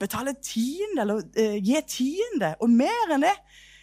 betale 0.00 0.32
tiende, 0.40 1.04
eller 1.04 1.20
eh, 1.36 1.58
gi 1.60 1.82
tiende, 1.88 2.54
og 2.60 2.72
mer 2.72 3.12
enn 3.12 3.26
det. 3.26 3.34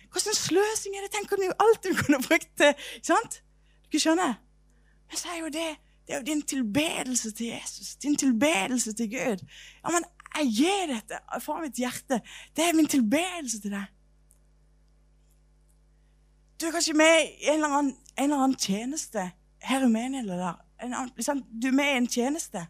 Hvordan 0.10 0.38
sløsing 0.38 0.98
er 0.98 1.06
det? 1.06 1.12
Tenk 1.14 1.36
om 1.38 1.46
alt 1.62 1.84
du 1.86 1.94
kunne 1.94 2.22
brukt 2.26 2.50
til 2.58 2.74
sant? 3.06 3.44
Du 3.94 4.00
skjønner? 4.02 4.40
Men 5.10 5.22
så 5.22 5.36
er 5.36 5.44
jo 5.44 5.54
det 5.54 5.70
det 6.10 6.16
er 6.16 6.20
jo 6.20 6.26
din 6.26 6.42
tilbedelse 6.42 7.32
til 7.32 7.46
Jesus, 7.46 7.96
din 7.96 8.16
tilbedelse 8.18 8.94
til 8.94 9.10
Gud. 9.10 9.46
Ja, 9.84 9.90
men 9.94 10.04
jeg 10.38 10.48
gir 10.58 10.88
dette 10.90 11.20
fra 11.40 11.60
mitt 11.62 11.78
hjerte. 11.78 12.18
Det 12.56 12.64
er 12.66 12.74
min 12.74 12.88
tilbedelse 12.88 13.62
til 13.62 13.72
deg. 13.72 13.86
Du 16.62 16.66
er 16.66 16.72
kanskje 16.72 16.94
med 16.98 17.14
i 17.28 17.52
en 17.52 17.54
eller 17.54 17.68
annen, 17.68 17.92
en 18.18 18.24
eller 18.24 18.44
annen 18.44 18.58
tjeneste 18.58 19.32
her 19.62 19.86
i 19.86 19.90
menigheten. 19.90 21.12
Liksom, 21.16 21.44
du 21.62 21.68
er 21.68 21.78
med 21.78 21.94
i 21.94 21.98
en 21.98 22.08
tjeneste. 22.08 22.66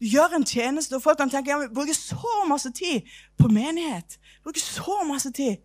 Du 0.00 0.06
gjør 0.06 0.36
en 0.36 0.46
tjeneste, 0.46 0.96
og 0.96 1.02
folk 1.02 1.18
kan 1.18 1.30
tenke 1.30 1.50
ja, 1.50 1.58
vi 1.58 1.72
bruker 1.74 1.96
så 1.96 2.44
masse 2.48 2.70
tid 2.72 3.08
på 3.38 3.48
menighet. 3.50 4.18
Bruker 4.44 4.62
så 4.62 5.02
masse 5.08 5.32
tid. 5.34 5.58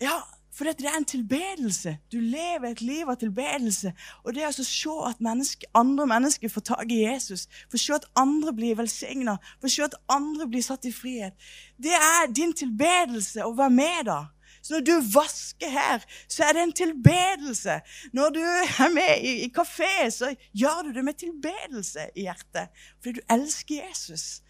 Ja, 0.00 0.20
for 0.56 0.64
det 0.64 0.86
er 0.88 0.96
en 0.96 1.04
tilbedelse. 1.04 1.98
Du 2.12 2.16
lever 2.16 2.70
et 2.70 2.80
liv 2.80 3.08
av 3.08 3.18
tilbedelse. 3.20 3.92
Og 4.24 4.34
det 4.34 4.46
å 4.48 4.52
se 4.56 4.94
at 5.04 5.20
menneske, 5.20 5.68
andre 5.76 6.06
mennesker 6.08 6.48
får 6.48 6.64
tak 6.64 6.92
i 6.92 7.02
Jesus, 7.02 7.44
få 7.70 7.80
se 7.80 7.92
at 7.92 8.08
andre 8.16 8.54
blir 8.56 8.78
velsigna, 8.78 9.36
få 9.60 9.68
se 9.68 9.84
at 9.84 9.98
andre 10.08 10.48
blir 10.48 10.64
satt 10.64 10.88
i 10.88 10.94
frihet, 10.96 11.36
det 11.76 11.92
er 11.92 12.32
din 12.32 12.56
tilbedelse 12.56 13.44
å 13.44 13.52
være 13.58 13.76
med 13.76 14.08
da. 14.08 14.18
Så 14.66 14.74
når 14.74 14.80
du 14.80 14.94
vasker 15.14 15.70
her, 15.70 16.04
så 16.28 16.44
er 16.44 16.52
det 16.52 16.62
en 16.62 16.72
tilbedelse. 16.72 17.80
Når 18.12 18.30
du 18.34 18.40
er 18.40 18.88
med 18.94 19.22
i, 19.22 19.32
i 19.46 19.52
kafé, 19.58 20.10
så 20.10 20.34
gjør 20.54 20.82
du 20.82 20.92
det 20.92 21.04
med 21.04 21.14
tilbedelse 21.14 22.08
i 22.16 22.20
hjertet. 22.26 22.68
Fordi 22.98 23.12
du 23.12 23.20
elsker 23.30 23.86
Jesus. 23.86 24.42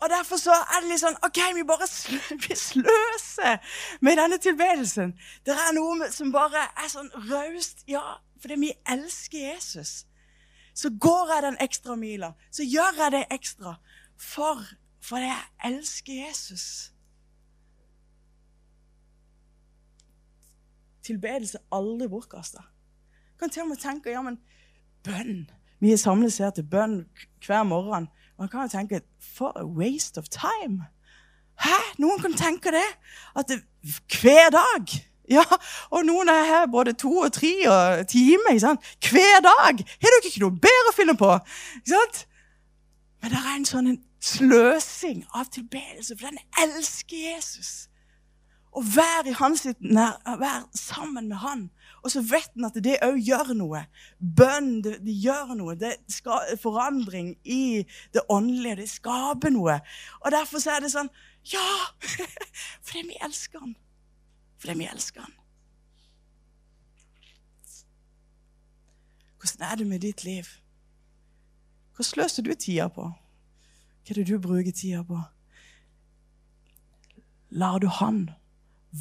Og 0.00 0.10
Derfor 0.10 0.36
så 0.36 0.52
er 0.52 0.82
det 0.82 0.90
litt 0.90 1.00
sånn 1.00 1.16
OK, 1.24 1.40
vi 1.56 1.64
bare 1.64 1.88
sløser 2.68 3.78
med 4.04 4.20
denne 4.20 4.36
tilbedelsen. 4.44 5.14
Det 5.48 5.56
er 5.56 5.72
noe 5.72 6.10
som 6.12 6.34
bare 6.34 6.66
er 6.76 6.90
sånn 6.92 7.08
raust. 7.30 7.80
Ja, 7.88 8.18
fordi 8.44 8.60
vi 8.60 8.74
elsker 8.92 9.54
Jesus. 9.54 10.02
Så 10.76 10.92
går 11.00 11.32
jeg 11.32 11.46
den 11.46 11.56
ekstra 11.64 11.96
mila. 11.96 12.34
Så 12.52 12.68
gjør 12.68 13.00
jeg 13.06 13.16
det 13.16 13.24
ekstra 13.38 13.78
for 14.20 14.60
fordi 15.06 15.30
jeg 15.30 15.72
elsker 15.72 16.12
Jesus. 16.26 16.92
Tilbedelse 21.06 21.58
aldri 21.72 22.08
bortkasta. 22.10 22.64
Kan 23.38 23.50
til 23.50 23.62
og 23.62 23.68
med 23.68 23.80
tenke 23.82 24.10
ja, 24.10 24.22
men 24.22 24.38
bønn. 25.06 25.46
Vi 25.80 25.92
er 25.92 26.00
samles 26.00 26.38
her 26.38 26.50
til 26.50 26.64
bønn 26.70 27.04
hver 27.46 27.62
morgen. 27.62 28.08
Man 28.38 28.48
kan 28.48 28.66
jo 28.66 28.68
tenke 28.68 29.00
For 29.20 29.52
a 29.56 29.64
waste 29.64 30.18
of 30.18 30.28
time. 30.28 30.86
Hæ? 31.60 31.76
Noen 31.98 32.20
kan 32.20 32.32
tenke 32.32 32.72
det. 32.72 32.88
At 33.36 33.48
det, 33.48 33.62
hver 34.20 34.50
dag. 34.50 34.86
Ja, 35.30 35.44
Og 35.90 36.04
noen 36.06 36.28
er 36.28 36.44
her 36.44 36.66
både 36.70 36.92
to 36.92 37.16
og 37.16 37.32
tre 37.32 37.68
og 37.68 38.08
timer. 38.08 38.50
Ikke 38.50 38.60
sant? 38.60 38.80
Hver 39.10 39.40
dag! 39.42 39.84
Har 40.02 40.12
dere 40.14 40.26
ikke 40.30 40.44
noe 40.44 40.60
bedre 40.62 40.92
å 40.92 40.96
finne 40.96 41.16
på? 41.18 41.32
Ikke 41.80 41.94
sant? 41.94 42.26
Men 43.22 43.32
det 43.32 43.40
er 43.40 43.56
en 43.56 43.66
sånn 43.66 43.96
sløsing 44.22 45.24
av 45.34 45.50
tilbedelse, 45.54 46.14
for 46.14 46.28
den 46.28 46.38
elsker 46.62 47.16
Jesus. 47.16 47.88
Å 48.76 48.82
være 48.84 49.32
nær, 49.80 50.18
være 50.38 50.66
sammen 50.76 51.28
med 51.28 51.38
han. 51.40 51.70
Og 52.04 52.10
så 52.12 52.20
vet 52.20 52.50
en 52.56 52.68
at 52.68 52.76
det 52.84 52.98
òg 53.02 53.16
gjør 53.24 53.54
noe. 53.56 53.86
Bønn 54.20 54.82
det, 54.84 54.98
det, 55.06 55.14
gjør 55.16 55.54
noe. 55.56 55.76
Det 55.80 55.94
skal 56.12 56.58
forandring 56.60 57.32
i 57.42 57.86
det 58.12 58.26
åndelige. 58.28 58.76
Det 58.82 58.88
skaper 58.92 59.54
noe. 59.54 59.78
Og 60.20 60.30
derfor 60.36 60.60
så 60.60 60.76
er 60.76 60.84
det 60.84 60.92
sånn 60.92 61.10
Ja! 61.46 61.64
Fordi 62.84 63.06
vi 63.08 63.18
elsker 63.24 63.64
han. 63.64 63.74
Fordi 64.60 64.78
vi 64.82 64.92
elsker 64.92 65.24
han. 65.24 65.34
Hvordan 69.40 69.68
er 69.70 69.76
det 69.80 69.86
med 69.86 70.04
ditt 70.04 70.24
liv? 70.24 70.48
Hva 71.96 72.04
sløser 72.04 72.44
du 72.44 72.52
tida 72.52 72.90
på? 72.92 73.08
Hva 73.08 74.12
er 74.12 74.20
det 74.20 74.28
du 74.28 74.36
bruker 74.42 74.74
tida 74.74 75.00
på? 75.06 75.22
Lar 77.56 77.80
du 77.80 77.88
han 77.88 78.26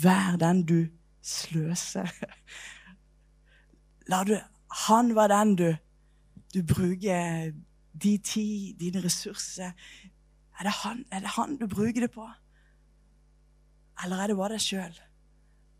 være 0.03 0.37
den 0.41 0.65
du 0.65 0.79
sløser? 1.21 2.11
La 4.11 4.23
du 4.23 4.35
han 4.87 5.15
være 5.15 5.39
den 5.39 5.55
du, 5.55 5.69
du 6.53 6.61
bruker 6.73 7.51
de 8.03 8.17
tid, 8.17 8.75
dine 8.79 9.03
ressurser 9.03 9.71
er 10.59 10.63
det, 10.63 10.71
han, 10.71 11.05
er 11.11 11.19
det 11.19 11.27
han 11.35 11.57
du 11.57 11.67
bruker 11.67 12.01
det 12.01 12.11
på? 12.11 12.29
Eller 14.03 14.15
er 14.15 14.27
det 14.27 14.37
bare 14.37 14.55
deg 14.55 14.63
sjøl? 14.63 14.99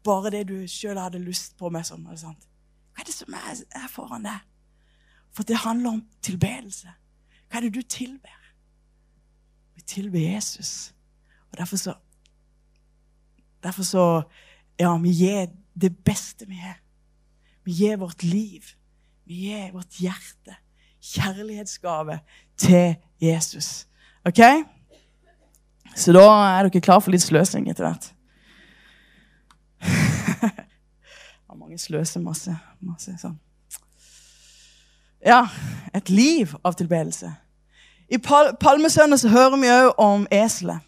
Bare 0.03 0.31
det 0.31 0.47
du 0.49 0.57
sjøl 0.67 0.99
hadde 0.99 1.19
lyst 1.23 1.57
på? 1.57 1.69
med 1.69 1.87
sånn, 1.87 2.05
Hva 2.05 3.01
er 3.01 3.07
det 3.07 3.15
som 3.15 3.33
er, 3.35 3.63
er 3.75 3.87
foran 3.91 4.27
deg? 4.27 4.43
For 5.35 5.43
det 5.43 5.63
handler 5.63 5.97
om 5.97 6.03
tilbedelse. 6.23 6.91
Hva 7.47 7.59
er 7.59 7.67
det 7.67 7.73
du 7.75 7.81
tilber? 7.81 8.41
Vi 9.75 9.81
tilber 9.81 10.19
Jesus. 10.19 10.93
Og 11.51 11.57
derfor 11.57 11.77
så 11.77 11.95
Derfor 13.65 13.83
så 13.87 14.07
Ja, 14.79 14.91
vi 14.99 15.09
gir 15.15 15.47
det 15.73 15.93
beste 16.05 16.45
vi 16.47 16.57
har. 16.59 16.75
Vi 17.63 17.71
gir 17.71 17.97
vårt 17.97 18.23
liv. 18.23 18.61
Vi 19.25 19.33
gir 19.33 19.71
vårt 19.71 19.99
hjerte. 19.99 20.57
Kjærlighetsgave 21.01 22.19
til 22.57 22.95
Jesus. 23.21 23.87
OK? 24.25 24.41
Så 25.95 26.11
da 26.11 26.25
er 26.27 26.67
dere 26.67 26.81
klar 26.81 26.99
for 26.99 27.15
litt 27.15 27.23
sløsing 27.23 27.69
etter 27.71 27.87
hvert. 27.87 28.11
mange 31.75 31.79
sløser 31.79 32.21
masse. 32.23 32.55
masse 32.79 33.15
sånn. 33.19 33.35
Ja, 35.25 35.47
et 35.95 36.09
liv 36.09 36.53
av 36.63 36.75
tilbedelse. 36.77 37.31
I 38.11 38.19
Pal 38.21 38.53
Palmesøndag 38.61 39.25
hører 39.29 39.57
vi 39.57 39.71
òg 39.73 39.89
om 39.99 40.27
eselet. 40.31 40.83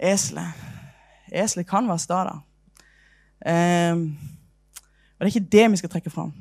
Eselet. 0.00 0.75
Eselet 1.32 1.66
kan 1.66 1.88
være 1.88 1.98
sta, 1.98 2.24
da. 2.24 2.36
Eh, 3.46 3.96
og 5.18 5.24
det 5.24 5.28
er 5.28 5.34
ikke 5.34 5.52
det 5.52 5.70
vi 5.70 5.76
skal 5.76 5.90
trekke 5.90 6.10
fram. 6.10 6.32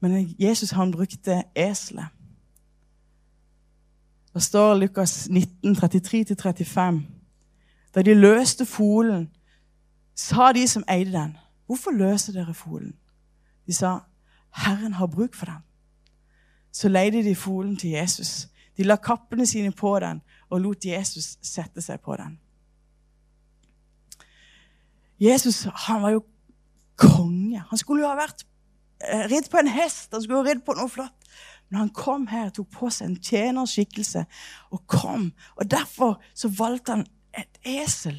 Men 0.00 0.34
Jesus 0.38 0.70
han 0.70 0.92
brukte 0.92 1.42
eselet. 1.54 2.06
Det 4.34 4.42
står 4.42 4.74
Lukas 4.74 5.28
19, 5.28 5.76
33-35. 5.76 7.02
Da 7.94 8.02
de 8.02 8.14
løste 8.14 8.66
folen, 8.66 9.30
sa 10.14 10.52
de 10.52 10.68
som 10.68 10.84
eide 10.88 11.12
den, 11.12 11.36
'Hvorfor 11.66 11.90
løser 11.90 12.32
dere 12.32 12.54
folen?' 12.54 12.94
De 13.66 13.72
sa, 13.72 13.98
'Herren 14.56 14.92
har 14.92 15.06
bruk 15.06 15.34
for 15.34 15.46
den.' 15.46 15.62
Så 16.72 16.88
leide 16.88 17.24
de 17.24 17.34
folen 17.34 17.76
til 17.76 17.90
Jesus. 17.90 18.48
De 18.76 18.82
la 18.82 18.96
kappene 18.96 19.46
sine 19.46 19.72
på 19.72 19.98
den 20.00 20.22
og 20.50 20.60
lot 20.60 20.84
Jesus 20.84 21.36
sette 21.42 21.80
seg 21.80 22.00
på 22.00 22.16
den. 22.16 22.38
Jesus 25.20 25.64
han 25.86 26.02
var 26.02 26.16
jo 26.16 26.24
konge. 26.96 27.64
Han 27.70 27.78
skulle 27.78 28.04
jo 28.04 28.10
ha 28.10 28.18
vært 28.18 28.44
eh, 29.04 29.26
ridd 29.32 29.50
på 29.50 29.60
en 29.60 29.70
hest. 29.72 30.10
Han 30.12 30.22
skulle 30.22 30.42
ha 30.42 30.48
ridd 30.48 30.64
på 30.66 30.76
noe 30.78 30.90
flott. 30.90 31.16
Men 31.70 31.86
han 31.86 31.92
kom 31.96 32.26
her 32.28 32.50
tok 32.52 32.68
på 32.74 32.90
seg 32.92 33.08
en 33.08 33.20
tjenerskikkelse 33.24 34.26
og 34.76 34.82
kom. 34.90 35.30
Og 35.56 35.70
derfor 35.70 36.18
så 36.36 36.50
valgte 36.52 36.98
han 36.98 37.06
et 37.32 37.60
esel. 37.64 38.18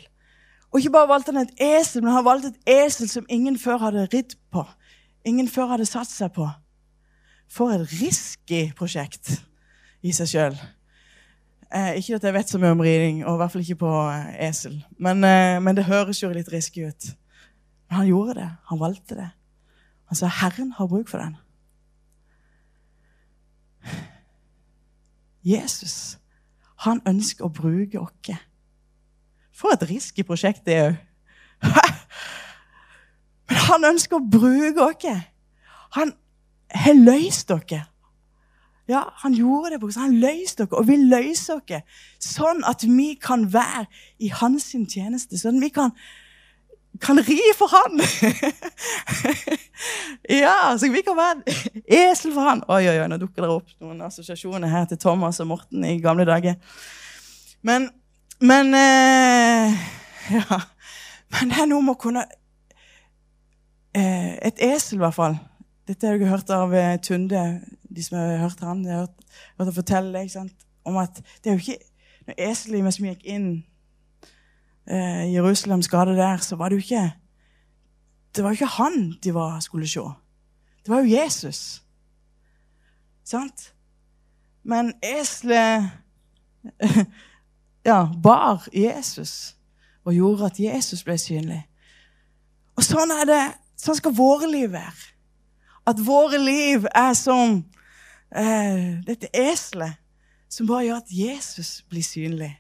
Og 0.74 0.80
ikke 0.80 0.96
bare 0.96 1.12
valgte 1.12 1.36
han 1.36 1.44
et 1.44 1.60
esel, 1.62 2.02
men 2.02 2.16
han 2.16 2.26
valgte 2.26 2.50
et 2.50 2.72
esel 2.86 3.10
som 3.12 3.28
ingen 3.30 3.60
før 3.62 3.78
hadde 3.86 4.08
ridd 4.10 4.34
på. 4.50 4.66
Ingen 5.30 5.48
før 5.48 5.76
hadde 5.76 5.86
satt 5.86 6.10
seg 6.10 6.34
på. 6.34 6.48
For 7.46 7.76
et 7.76 7.86
risky 8.00 8.66
prosjekt 8.74 9.36
i 10.02 10.16
seg 10.16 10.32
sjøl. 10.32 10.58
Eh, 11.74 11.96
ikke 11.98 12.16
at 12.16 12.24
jeg 12.24 12.34
vet 12.34 12.50
så 12.50 12.60
mye 12.62 12.72
om 12.76 12.82
riding, 12.86 13.24
og 13.26 13.34
i 13.34 13.38
hvert 13.42 13.52
fall 13.52 13.62
ikke 13.64 13.80
på 13.82 13.92
eh, 14.12 14.50
esel. 14.50 14.76
Men, 15.02 15.24
eh, 15.26 15.62
men, 15.62 15.76
det 15.76 15.88
høres 15.88 16.20
jo 16.22 16.30
litt 16.30 16.52
risky 16.54 16.86
ut. 16.86 17.08
Men 17.90 17.98
han 17.98 18.08
gjorde 18.08 18.36
det. 18.38 18.50
Han 18.70 18.80
valgte 18.80 19.16
det. 19.18 19.30
Han 20.06 20.16
sa 20.16 20.28
'Herren 20.28 20.72
har 20.72 20.88
bruk 20.88 21.10
for 21.10 21.18
den'. 21.18 21.38
Jesus, 25.44 26.18
han 26.78 27.02
ønsker 27.08 27.46
å 27.46 27.50
bruke 27.50 28.00
oss. 28.00 28.38
For 29.52 29.74
et 29.74 29.90
risky 29.90 30.24
prosjekt 30.24 30.66
det 30.66 30.74
er 30.74 30.90
òg. 30.90 30.96
Men 33.50 33.58
han 33.58 33.86
ønsker 33.86 34.18
å 34.18 34.30
bruke 34.32 34.82
oss. 34.82 35.26
Han 35.92 36.14
har 36.70 36.94
løst 36.94 37.50
dere. 37.50 37.86
Ja, 38.92 39.06
han 39.24 39.34
gjorde 39.34 39.76
det. 39.76 39.80
på 39.80 39.90
Han 39.96 40.18
løste 40.20 40.66
dere 40.66 40.80
og 40.80 40.88
vil 40.88 41.08
løse 41.12 41.60
dere. 41.68 41.84
Sånn 42.20 42.64
at 42.68 42.84
vi 42.84 43.14
kan 43.16 43.48
være 43.54 43.86
i 44.20 44.32
hans 44.42 44.72
tjeneste. 44.74 45.40
Sånn 45.40 45.62
at 45.62 45.68
vi 45.68 45.74
kan 45.74 45.96
kan 47.02 47.18
ri 47.18 47.40
for 47.58 47.72
han! 47.74 48.02
ja, 50.44 50.78
så 50.78 50.90
vi 50.94 51.02
kan 51.02 51.18
være 51.18 51.56
esel 51.90 52.34
for 52.36 52.46
han. 52.46 52.62
Oi, 52.70 52.84
oi, 52.86 53.00
oi, 53.02 53.08
nå 53.10 53.18
dukker 53.22 53.46
det 53.46 53.50
opp 53.50 53.72
noen 53.82 54.04
assosiasjoner 54.06 54.70
her 54.70 54.86
til 54.92 55.00
Thomas 55.02 55.42
og 55.42 55.50
Morten 55.50 55.86
i 55.90 55.98
gamle 56.04 56.26
dager. 56.30 56.60
Men, 57.66 57.90
men 58.42 58.74
eh, 58.78 59.82
Ja. 60.34 60.62
Men 61.34 61.50
det 61.50 61.64
er 61.64 61.66
noe 61.66 61.82
med 61.82 61.96
å 61.96 61.98
kunne 61.98 62.22
eh, 63.98 64.36
Et 64.46 64.60
esel, 64.70 65.00
i 65.00 65.02
hvert 65.02 65.18
fall. 65.18 65.40
Dette 65.90 66.06
har 66.06 66.20
dere 66.22 66.30
hørt 66.30 66.52
av 66.54 66.76
eh, 66.78 67.00
Tunde, 67.02 67.42
de 67.96 68.04
som 68.04 68.18
har 68.18 68.38
hørt 68.38 68.60
han. 68.60 68.86
Har 68.86 69.06
hørt, 69.06 69.26
hørt 69.58 69.68
han 69.68 69.74
fortelle 69.74 70.30
om 70.86 70.98
at 70.98 71.22
det 71.44 71.52
er 71.52 71.58
jo 71.58 71.64
ikke 71.64 71.90
Når 72.24 72.38
eselet 72.40 72.94
som 72.96 73.06
gikk 73.06 73.26
inn 73.28 73.48
eh, 74.88 75.34
Jerusalems 75.34 75.90
gate 75.92 76.16
der, 76.16 76.38
så 76.40 76.56
var 76.56 76.70
det 76.70 76.78
jo 76.78 76.86
ikke 76.86 77.14
Det 78.36 78.44
var 78.44 78.50
jo 78.50 78.54
ikke 78.54 78.76
han 78.78 79.18
de 79.24 79.34
var, 79.34 79.60
skulle 79.60 79.88
se. 79.88 80.00
Det 80.86 80.90
var 80.90 81.04
jo 81.04 81.16
Jesus. 81.16 81.84
Sant? 83.24 83.74
Men 84.64 84.94
eselet 85.04 85.92
ja, 87.92 88.08
bar 88.24 88.68
Jesus 88.74 89.56
og 90.04 90.14
gjorde 90.14 90.46
at 90.46 90.60
Jesus 90.60 91.04
ble 91.04 91.18
synlig. 91.20 91.62
Og 92.76 92.84
sånn 92.84 93.12
er 93.14 93.28
det, 93.28 93.44
sånn 93.80 94.00
skal 94.00 94.16
våre 94.18 94.50
liv 94.50 94.72
være. 94.74 95.12
At 95.88 96.00
våre 96.00 96.40
liv 96.40 96.88
er 96.96 97.14
som 97.18 97.62
eh, 98.36 99.00
dette 99.08 99.30
eselet 99.34 100.00
som 100.50 100.68
bare 100.70 100.88
gjør 100.88 101.02
at 101.02 101.16
Jesus 101.16 101.80
blir 101.90 102.06
synlig 102.06 102.52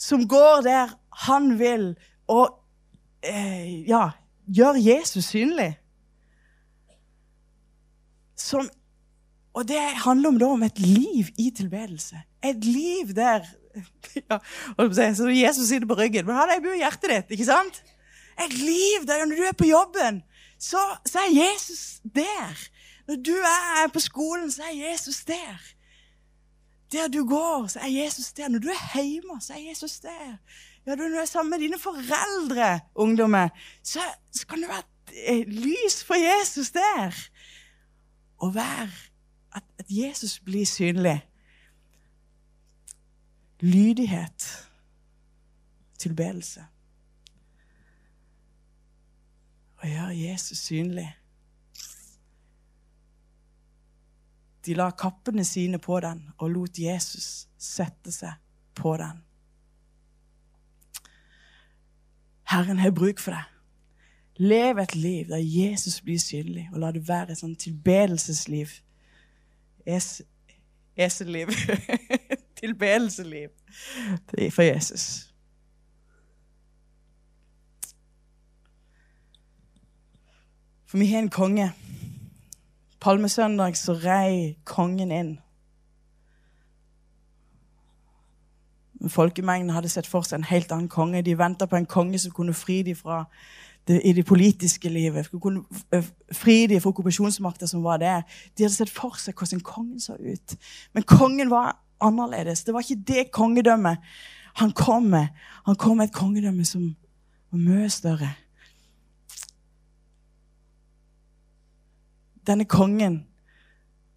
som 0.00 0.24
går 0.28 0.64
der 0.64 0.96
han 1.26 1.52
vil, 1.60 1.92
og 2.30 2.56
eh, 3.22 3.84
ja, 3.88 4.10
gjør 4.48 4.80
Jesus 4.80 5.28
synlig. 5.28 5.74
Som, 8.40 8.64
og 9.52 9.66
det 9.68 9.80
handler 10.06 10.32
om, 10.32 10.38
da, 10.40 10.48
om 10.48 10.64
et 10.64 10.80
liv 10.80 11.28
i 11.38 11.50
tilbedelse. 11.56 12.22
Et 12.44 12.64
liv 12.64 13.12
der 13.14 13.44
ja, 14.30 14.38
Så 15.14 15.28
Jesus 15.28 15.68
sitter 15.68 15.86
på 15.86 15.94
ryggen, 15.94 16.26
men 16.26 16.34
han 16.34 16.48
er 16.50 16.64
jo 16.64 16.72
i 16.72 16.80
hjertet 16.80 17.10
ditt. 17.10 17.36
ikke 17.36 17.50
sant? 17.52 17.82
Et 18.40 18.56
liv 18.56 19.04
der 19.06 19.26
når 19.26 19.36
du 19.36 19.44
er 19.44 19.58
på 19.58 19.68
jobben, 19.68 20.22
så, 20.58 20.80
så 21.06 21.20
er 21.26 21.36
Jesus 21.36 22.00
der. 22.02 22.56
Når 23.06 23.16
du 23.16 23.32
er 23.32 23.88
på 23.92 24.00
skolen, 24.00 24.50
så 24.50 24.62
er 24.62 24.90
Jesus 24.90 25.24
der. 25.24 25.58
Der 26.92 27.08
du 27.08 27.26
går, 27.28 27.66
så 27.66 27.78
er 27.78 27.86
Jesus 27.86 28.32
der. 28.32 28.48
Når 28.48 28.58
du 28.58 28.68
er 28.68 29.02
hjemme, 29.02 29.40
så 29.40 29.52
er 29.52 29.58
Jesus 29.58 30.00
der. 30.00 30.36
Ja, 30.86 30.94
når 30.94 31.08
du 31.08 31.14
er 31.14 31.24
sammen 31.24 31.50
med 31.50 31.58
dine 31.58 31.78
foreldre, 31.78 32.80
ungdommer, 32.94 33.48
så, 33.82 34.00
så 34.32 34.46
kan 34.46 34.60
det 34.60 34.68
være 34.68 34.82
et 35.26 35.48
lys 35.48 36.04
for 36.04 36.14
Jesus 36.14 36.70
der. 36.70 37.28
Og 38.38 38.54
være 38.54 38.90
at, 39.54 39.62
at 39.78 39.86
Jesus 39.88 40.40
blir 40.40 40.66
synlig. 40.66 41.26
Lydighet. 43.60 44.68
Tilbedelse. 45.98 46.64
Å 49.80 49.88
gjøre 49.88 50.16
Jesus 50.16 50.58
synlig. 50.58 51.08
De 54.66 54.74
la 54.76 54.90
kappene 54.90 55.44
sine 55.44 55.78
på 55.78 56.00
den 56.04 56.22
og 56.38 56.50
lot 56.52 56.78
Jesus 56.78 57.48
sette 57.58 58.12
seg 58.12 58.36
på 58.76 58.96
den. 59.00 59.22
Herren 62.50 62.82
har 62.82 62.90
bruk 62.90 63.22
for 63.22 63.36
deg. 63.36 63.46
Lev 64.40 64.78
et 64.80 64.94
liv 64.96 65.28
der 65.28 65.42
Jesus 65.44 66.00
blir 66.00 66.18
synlig, 66.18 66.68
og 66.72 66.80
la 66.80 66.90
det 66.96 67.02
være 67.08 67.34
et 67.34 67.40
sånn 67.40 67.56
tilbedelsesliv. 67.60 68.72
Es 69.84 70.20
Eselliv. 71.00 71.48
Tilbedelsesliv 72.60 73.48
for 74.50 74.62
Jesus. 74.62 75.32
For 80.86 80.98
vi 80.98 81.06
har 81.06 81.18
en 81.18 81.30
konge. 81.30 81.72
Palmesøndag 83.00 83.76
så 83.76 83.94
rei 83.96 84.56
kongen 84.64 85.10
inn. 85.10 85.38
Folkemengden 89.08 89.72
hadde 89.72 89.88
sett 89.88 90.06
for 90.06 90.26
seg 90.28 90.40
en 90.40 90.50
helt 90.50 90.72
annen 90.72 90.90
konge. 90.92 91.22
De 91.24 91.38
venta 91.38 91.66
på 91.66 91.78
en 91.78 91.88
konge 91.88 92.20
som 92.20 92.34
kunne 92.36 92.54
fri 92.54 92.82
dem 92.84 92.98
fra 92.98 93.22
det, 93.88 94.02
i 94.04 94.12
det 94.12 94.26
politiske 94.28 94.92
livet. 94.92 95.30
Kunne 95.32 95.64
fri 96.32 96.66
dem 96.68 96.80
fra 96.80 96.92
okkupasjonsmakta 96.92 97.66
som 97.70 97.84
var 97.84 98.02
der. 98.02 98.26
De 98.58 98.66
hadde 98.66 98.76
sett 98.76 98.92
for 98.92 99.16
seg 99.16 99.38
hvordan 99.38 99.64
kongen 99.64 100.00
så 100.00 100.18
ut. 100.20 100.56
Men 100.92 101.08
kongen 101.08 101.50
var 101.50 101.78
annerledes. 102.00 102.64
Det 102.64 102.74
var 102.74 102.84
ikke 102.84 103.04
det 103.08 103.30
kongedømmet 103.32 104.12
han 104.60 104.72
kom 104.72 105.02
med. 105.02 105.26
Han 105.66 105.76
kom 105.76 105.96
med 105.96 106.10
et 106.10 106.14
kongedømme 106.14 106.64
som 106.64 106.96
var 107.52 107.58
mye 107.58 107.88
større. 107.88 108.34
Denne 112.50 112.66
kongen 112.66 113.20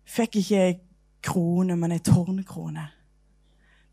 fikk 0.10 0.39
ikke 0.41 0.62
ei 0.65 0.78
krone, 1.22 1.76
men 1.78 1.91
ei 1.93 2.02
tårnkrone. 2.02 2.88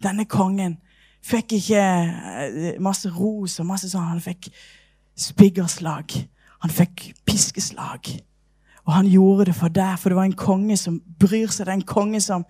Denne 0.01 0.25
kongen 0.25 0.79
fikk 1.21 1.59
ikke 1.59 1.83
eh, 1.85 2.79
masse 2.81 3.11
ros 3.13 3.59
og 3.61 3.69
masse 3.69 3.91
sånn. 3.91 4.09
Han 4.15 4.23
fikk 4.25 4.49
spiggerslag. 5.21 6.15
Han 6.65 6.73
fikk 6.73 7.11
piskeslag. 7.29 8.09
Og 8.87 8.95
han 8.97 9.11
gjorde 9.13 9.51
det 9.51 9.57
for 9.59 9.73
deg, 9.73 9.99
for 10.01 10.09
det 10.09 10.17
var 10.17 10.31
en 10.31 10.39
konge 10.41 10.79
som 10.81 10.97
bryr 11.21 11.53
seg. 11.53 11.67
Det 11.67 11.75
er 11.75 11.79
en 11.83 11.91
konge 11.93 12.23
som 12.25 12.47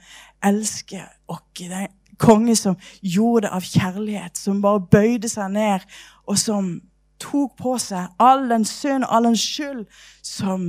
elsker 0.46 1.08
oss. 1.26 1.42
Det 1.58 1.72
er 1.74 1.88
en 1.88 2.20
konge 2.22 2.54
som 2.56 2.78
gjorde 3.02 3.48
det 3.48 3.52
av 3.58 3.66
kjærlighet, 3.66 4.38
som 4.38 4.62
bare 4.62 4.86
bøyde 4.94 5.28
seg 5.28 5.50
ned, 5.58 5.90
og 6.30 6.38
som 6.38 6.76
tok 7.20 7.58
på 7.58 7.74
seg 7.82 8.14
all 8.22 8.46
den 8.48 8.64
synd 8.64 9.04
og 9.04 9.14
all 9.16 9.28
den 9.28 9.36
skyld 9.36 9.84
som 10.24 10.62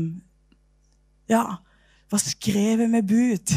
ja, 1.31 1.45
var 2.11 2.17
skrevet 2.17 2.89
med 2.89 3.07
bud. 3.07 3.47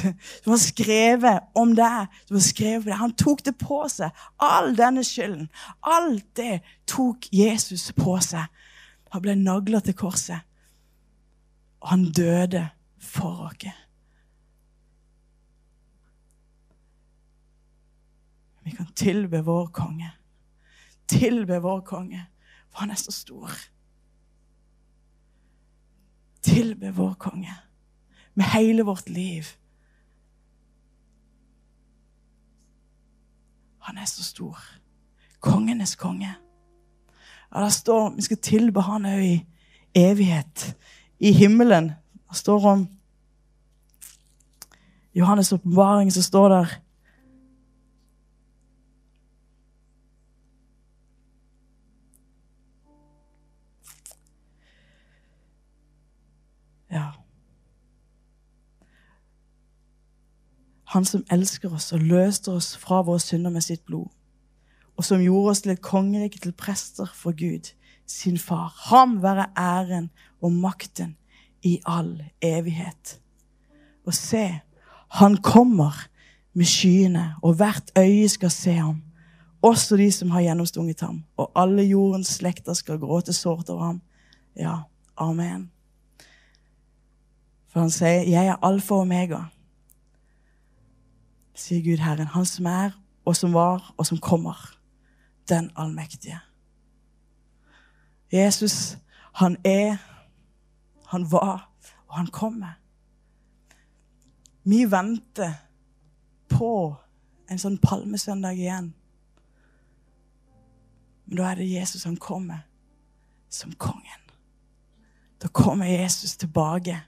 Det 0.44 0.46
var 0.46 0.56
skrevet 0.56 1.40
om 1.54 1.74
deg. 1.74 2.06
Det 2.28 2.34
var 2.34 2.44
skrevet 2.44 2.86
det. 2.86 2.98
Han 3.00 3.14
tok 3.18 3.44
det 3.44 3.56
på 3.58 3.80
seg. 3.90 4.14
All 4.38 4.76
denne 4.78 5.02
skylden. 5.04 5.48
Alt 5.82 6.36
det 6.38 6.60
tok 6.86 7.26
Jesus 7.34 7.90
på 7.96 8.18
seg. 8.22 8.46
Han 9.10 9.24
ble 9.24 9.34
nagla 9.38 9.80
til 9.82 9.96
korset. 9.98 10.46
Og 11.82 11.90
han 11.90 12.06
døde 12.14 12.68
for 13.02 13.48
oss. 13.48 13.66
Vi 18.64 18.72
kan 18.72 18.86
tilbe 18.96 19.42
vår 19.44 19.66
konge. 19.76 20.14
Tilbe 21.10 21.58
vår 21.60 21.82
konge, 21.84 22.22
for 22.70 22.80
han 22.80 22.94
er 22.94 22.96
så 22.96 23.12
stor. 23.12 23.50
Tilbe 26.42 26.94
vår 26.96 27.12
konge 27.20 27.52
med 28.34 28.44
hele 28.44 28.82
vårt 28.82 29.08
liv. 29.08 29.44
Han 33.78 33.98
er 33.98 34.04
så 34.04 34.24
stor. 34.24 34.58
Kongenes 35.40 35.96
konge. 35.96 36.34
Ja, 37.54 37.64
det 37.64 37.72
står 37.72 38.14
Vi 38.16 38.22
skal 38.22 38.36
tilbe 38.36 38.80
han 38.80 39.06
òg 39.06 39.24
i 39.24 39.46
evighet. 39.94 40.76
I 41.20 41.32
himmelen. 41.32 41.92
Det 42.28 42.36
står 42.36 42.66
om 42.66 42.88
Johannes' 45.14 45.54
åpenbaring, 45.54 46.12
så 46.12 46.22
står 46.22 46.48
der 46.48 46.66
Han 60.94 61.04
som 61.04 61.24
elsker 61.32 61.72
oss 61.74 61.92
og 61.92 62.04
løste 62.06 62.52
oss 62.54 62.76
fra 62.78 63.00
våre 63.02 63.18
synder 63.18 63.50
med 63.50 63.64
sitt 63.66 63.82
blod, 63.86 64.06
og 64.94 65.02
som 65.04 65.22
gjorde 65.22 65.50
oss 65.50 65.64
til 65.64 65.72
et 65.72 65.82
kongerike, 65.82 66.38
til 66.38 66.52
prester 66.54 67.08
for 67.18 67.34
Gud, 67.34 67.72
sin 68.06 68.38
far. 68.38 68.70
Ham 68.90 69.16
være 69.22 69.48
æren 69.58 70.10
og 70.40 70.52
makten 70.52 71.16
i 71.66 71.80
all 71.86 72.22
evighet. 72.42 73.18
Og 74.06 74.14
se, 74.14 74.60
han 75.18 75.36
kommer 75.36 76.06
med 76.54 76.64
skyene, 76.70 77.34
og 77.42 77.54
hvert 77.58 77.90
øye 77.98 78.28
skal 78.28 78.50
se 78.50 78.72
ham. 78.72 79.02
Også 79.62 79.96
de 79.96 80.12
som 80.12 80.30
har 80.30 80.44
gjennomstunget 80.44 81.00
ham. 81.00 81.24
Og 81.36 81.50
alle 81.56 81.82
jordens 81.82 82.36
slekter 82.38 82.74
skal 82.74 82.98
gråte 83.02 83.32
sårt 83.32 83.68
over 83.68 83.84
ham. 83.84 84.00
Ja, 84.56 84.76
amen. 85.16 85.70
For 87.72 87.80
han 87.80 87.90
sier, 87.90 88.22
'Jeg 88.22 88.46
er 88.46 88.56
alfa 88.62 88.94
og 88.94 89.00
omega', 89.00 89.53
sier 91.54 91.82
Gud 91.82 92.02
Herren. 92.02 92.26
Han 92.26 92.46
som 92.46 92.66
er, 92.66 92.90
og 93.24 93.36
som 93.36 93.52
var, 93.54 93.94
og 93.96 94.06
som 94.06 94.18
kommer. 94.18 94.78
Den 95.48 95.70
allmektige. 95.76 96.40
Jesus, 98.32 98.96
han 99.34 99.56
er, 99.64 99.96
han 101.06 101.32
var, 101.32 101.70
og 102.08 102.16
han 102.16 102.26
kommer. 102.26 102.80
Vi 104.64 104.84
venter 104.90 105.52
på 106.48 106.96
en 107.50 107.60
sånn 107.60 107.78
palmesøndag 107.78 108.56
igjen. 108.56 108.92
Men 111.24 111.36
da 111.38 111.50
er 111.50 111.60
det 111.60 111.70
Jesus 111.70 112.06
han 112.08 112.16
kommer 112.16 112.64
som 113.52 113.72
kongen. 113.76 114.22
Da 115.42 115.48
kommer 115.52 115.86
Jesus 115.86 116.36
tilbake 116.40 117.02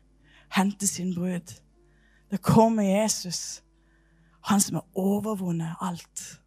henter 0.48 0.86
sin 0.86 1.14
brud. 1.14 1.54
Da 2.30 2.36
kommer 2.36 2.82
Jesus, 2.82 3.62
han 4.46 4.60
som 4.60 4.74
har 4.74 4.84
overvunnet 4.94 5.76
alt. 5.80 6.40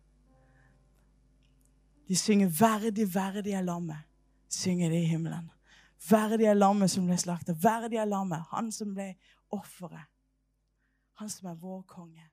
De 2.08 2.16
synger 2.16 2.48
'Verdig, 2.48 3.16
verdig 3.16 3.54
er 3.54 3.62
lammet', 3.62 4.08
synger 4.50 4.90
de 4.90 5.02
i 5.02 5.06
himmelen. 5.06 5.52
Verdig 6.10 6.46
er 6.46 6.54
lammet 6.54 6.92
som 6.92 7.06
ble 7.06 7.18
slakta. 7.18 7.54
Verdig 7.54 7.98
er 8.00 8.06
lammet, 8.06 8.44
han 8.52 8.72
som 8.72 8.94
ble 8.94 9.16
offeret. 9.52 10.08
Han 11.20 11.30
som 11.30 11.50
er 11.52 11.56
vår 11.56 11.82
konge. 11.82 12.29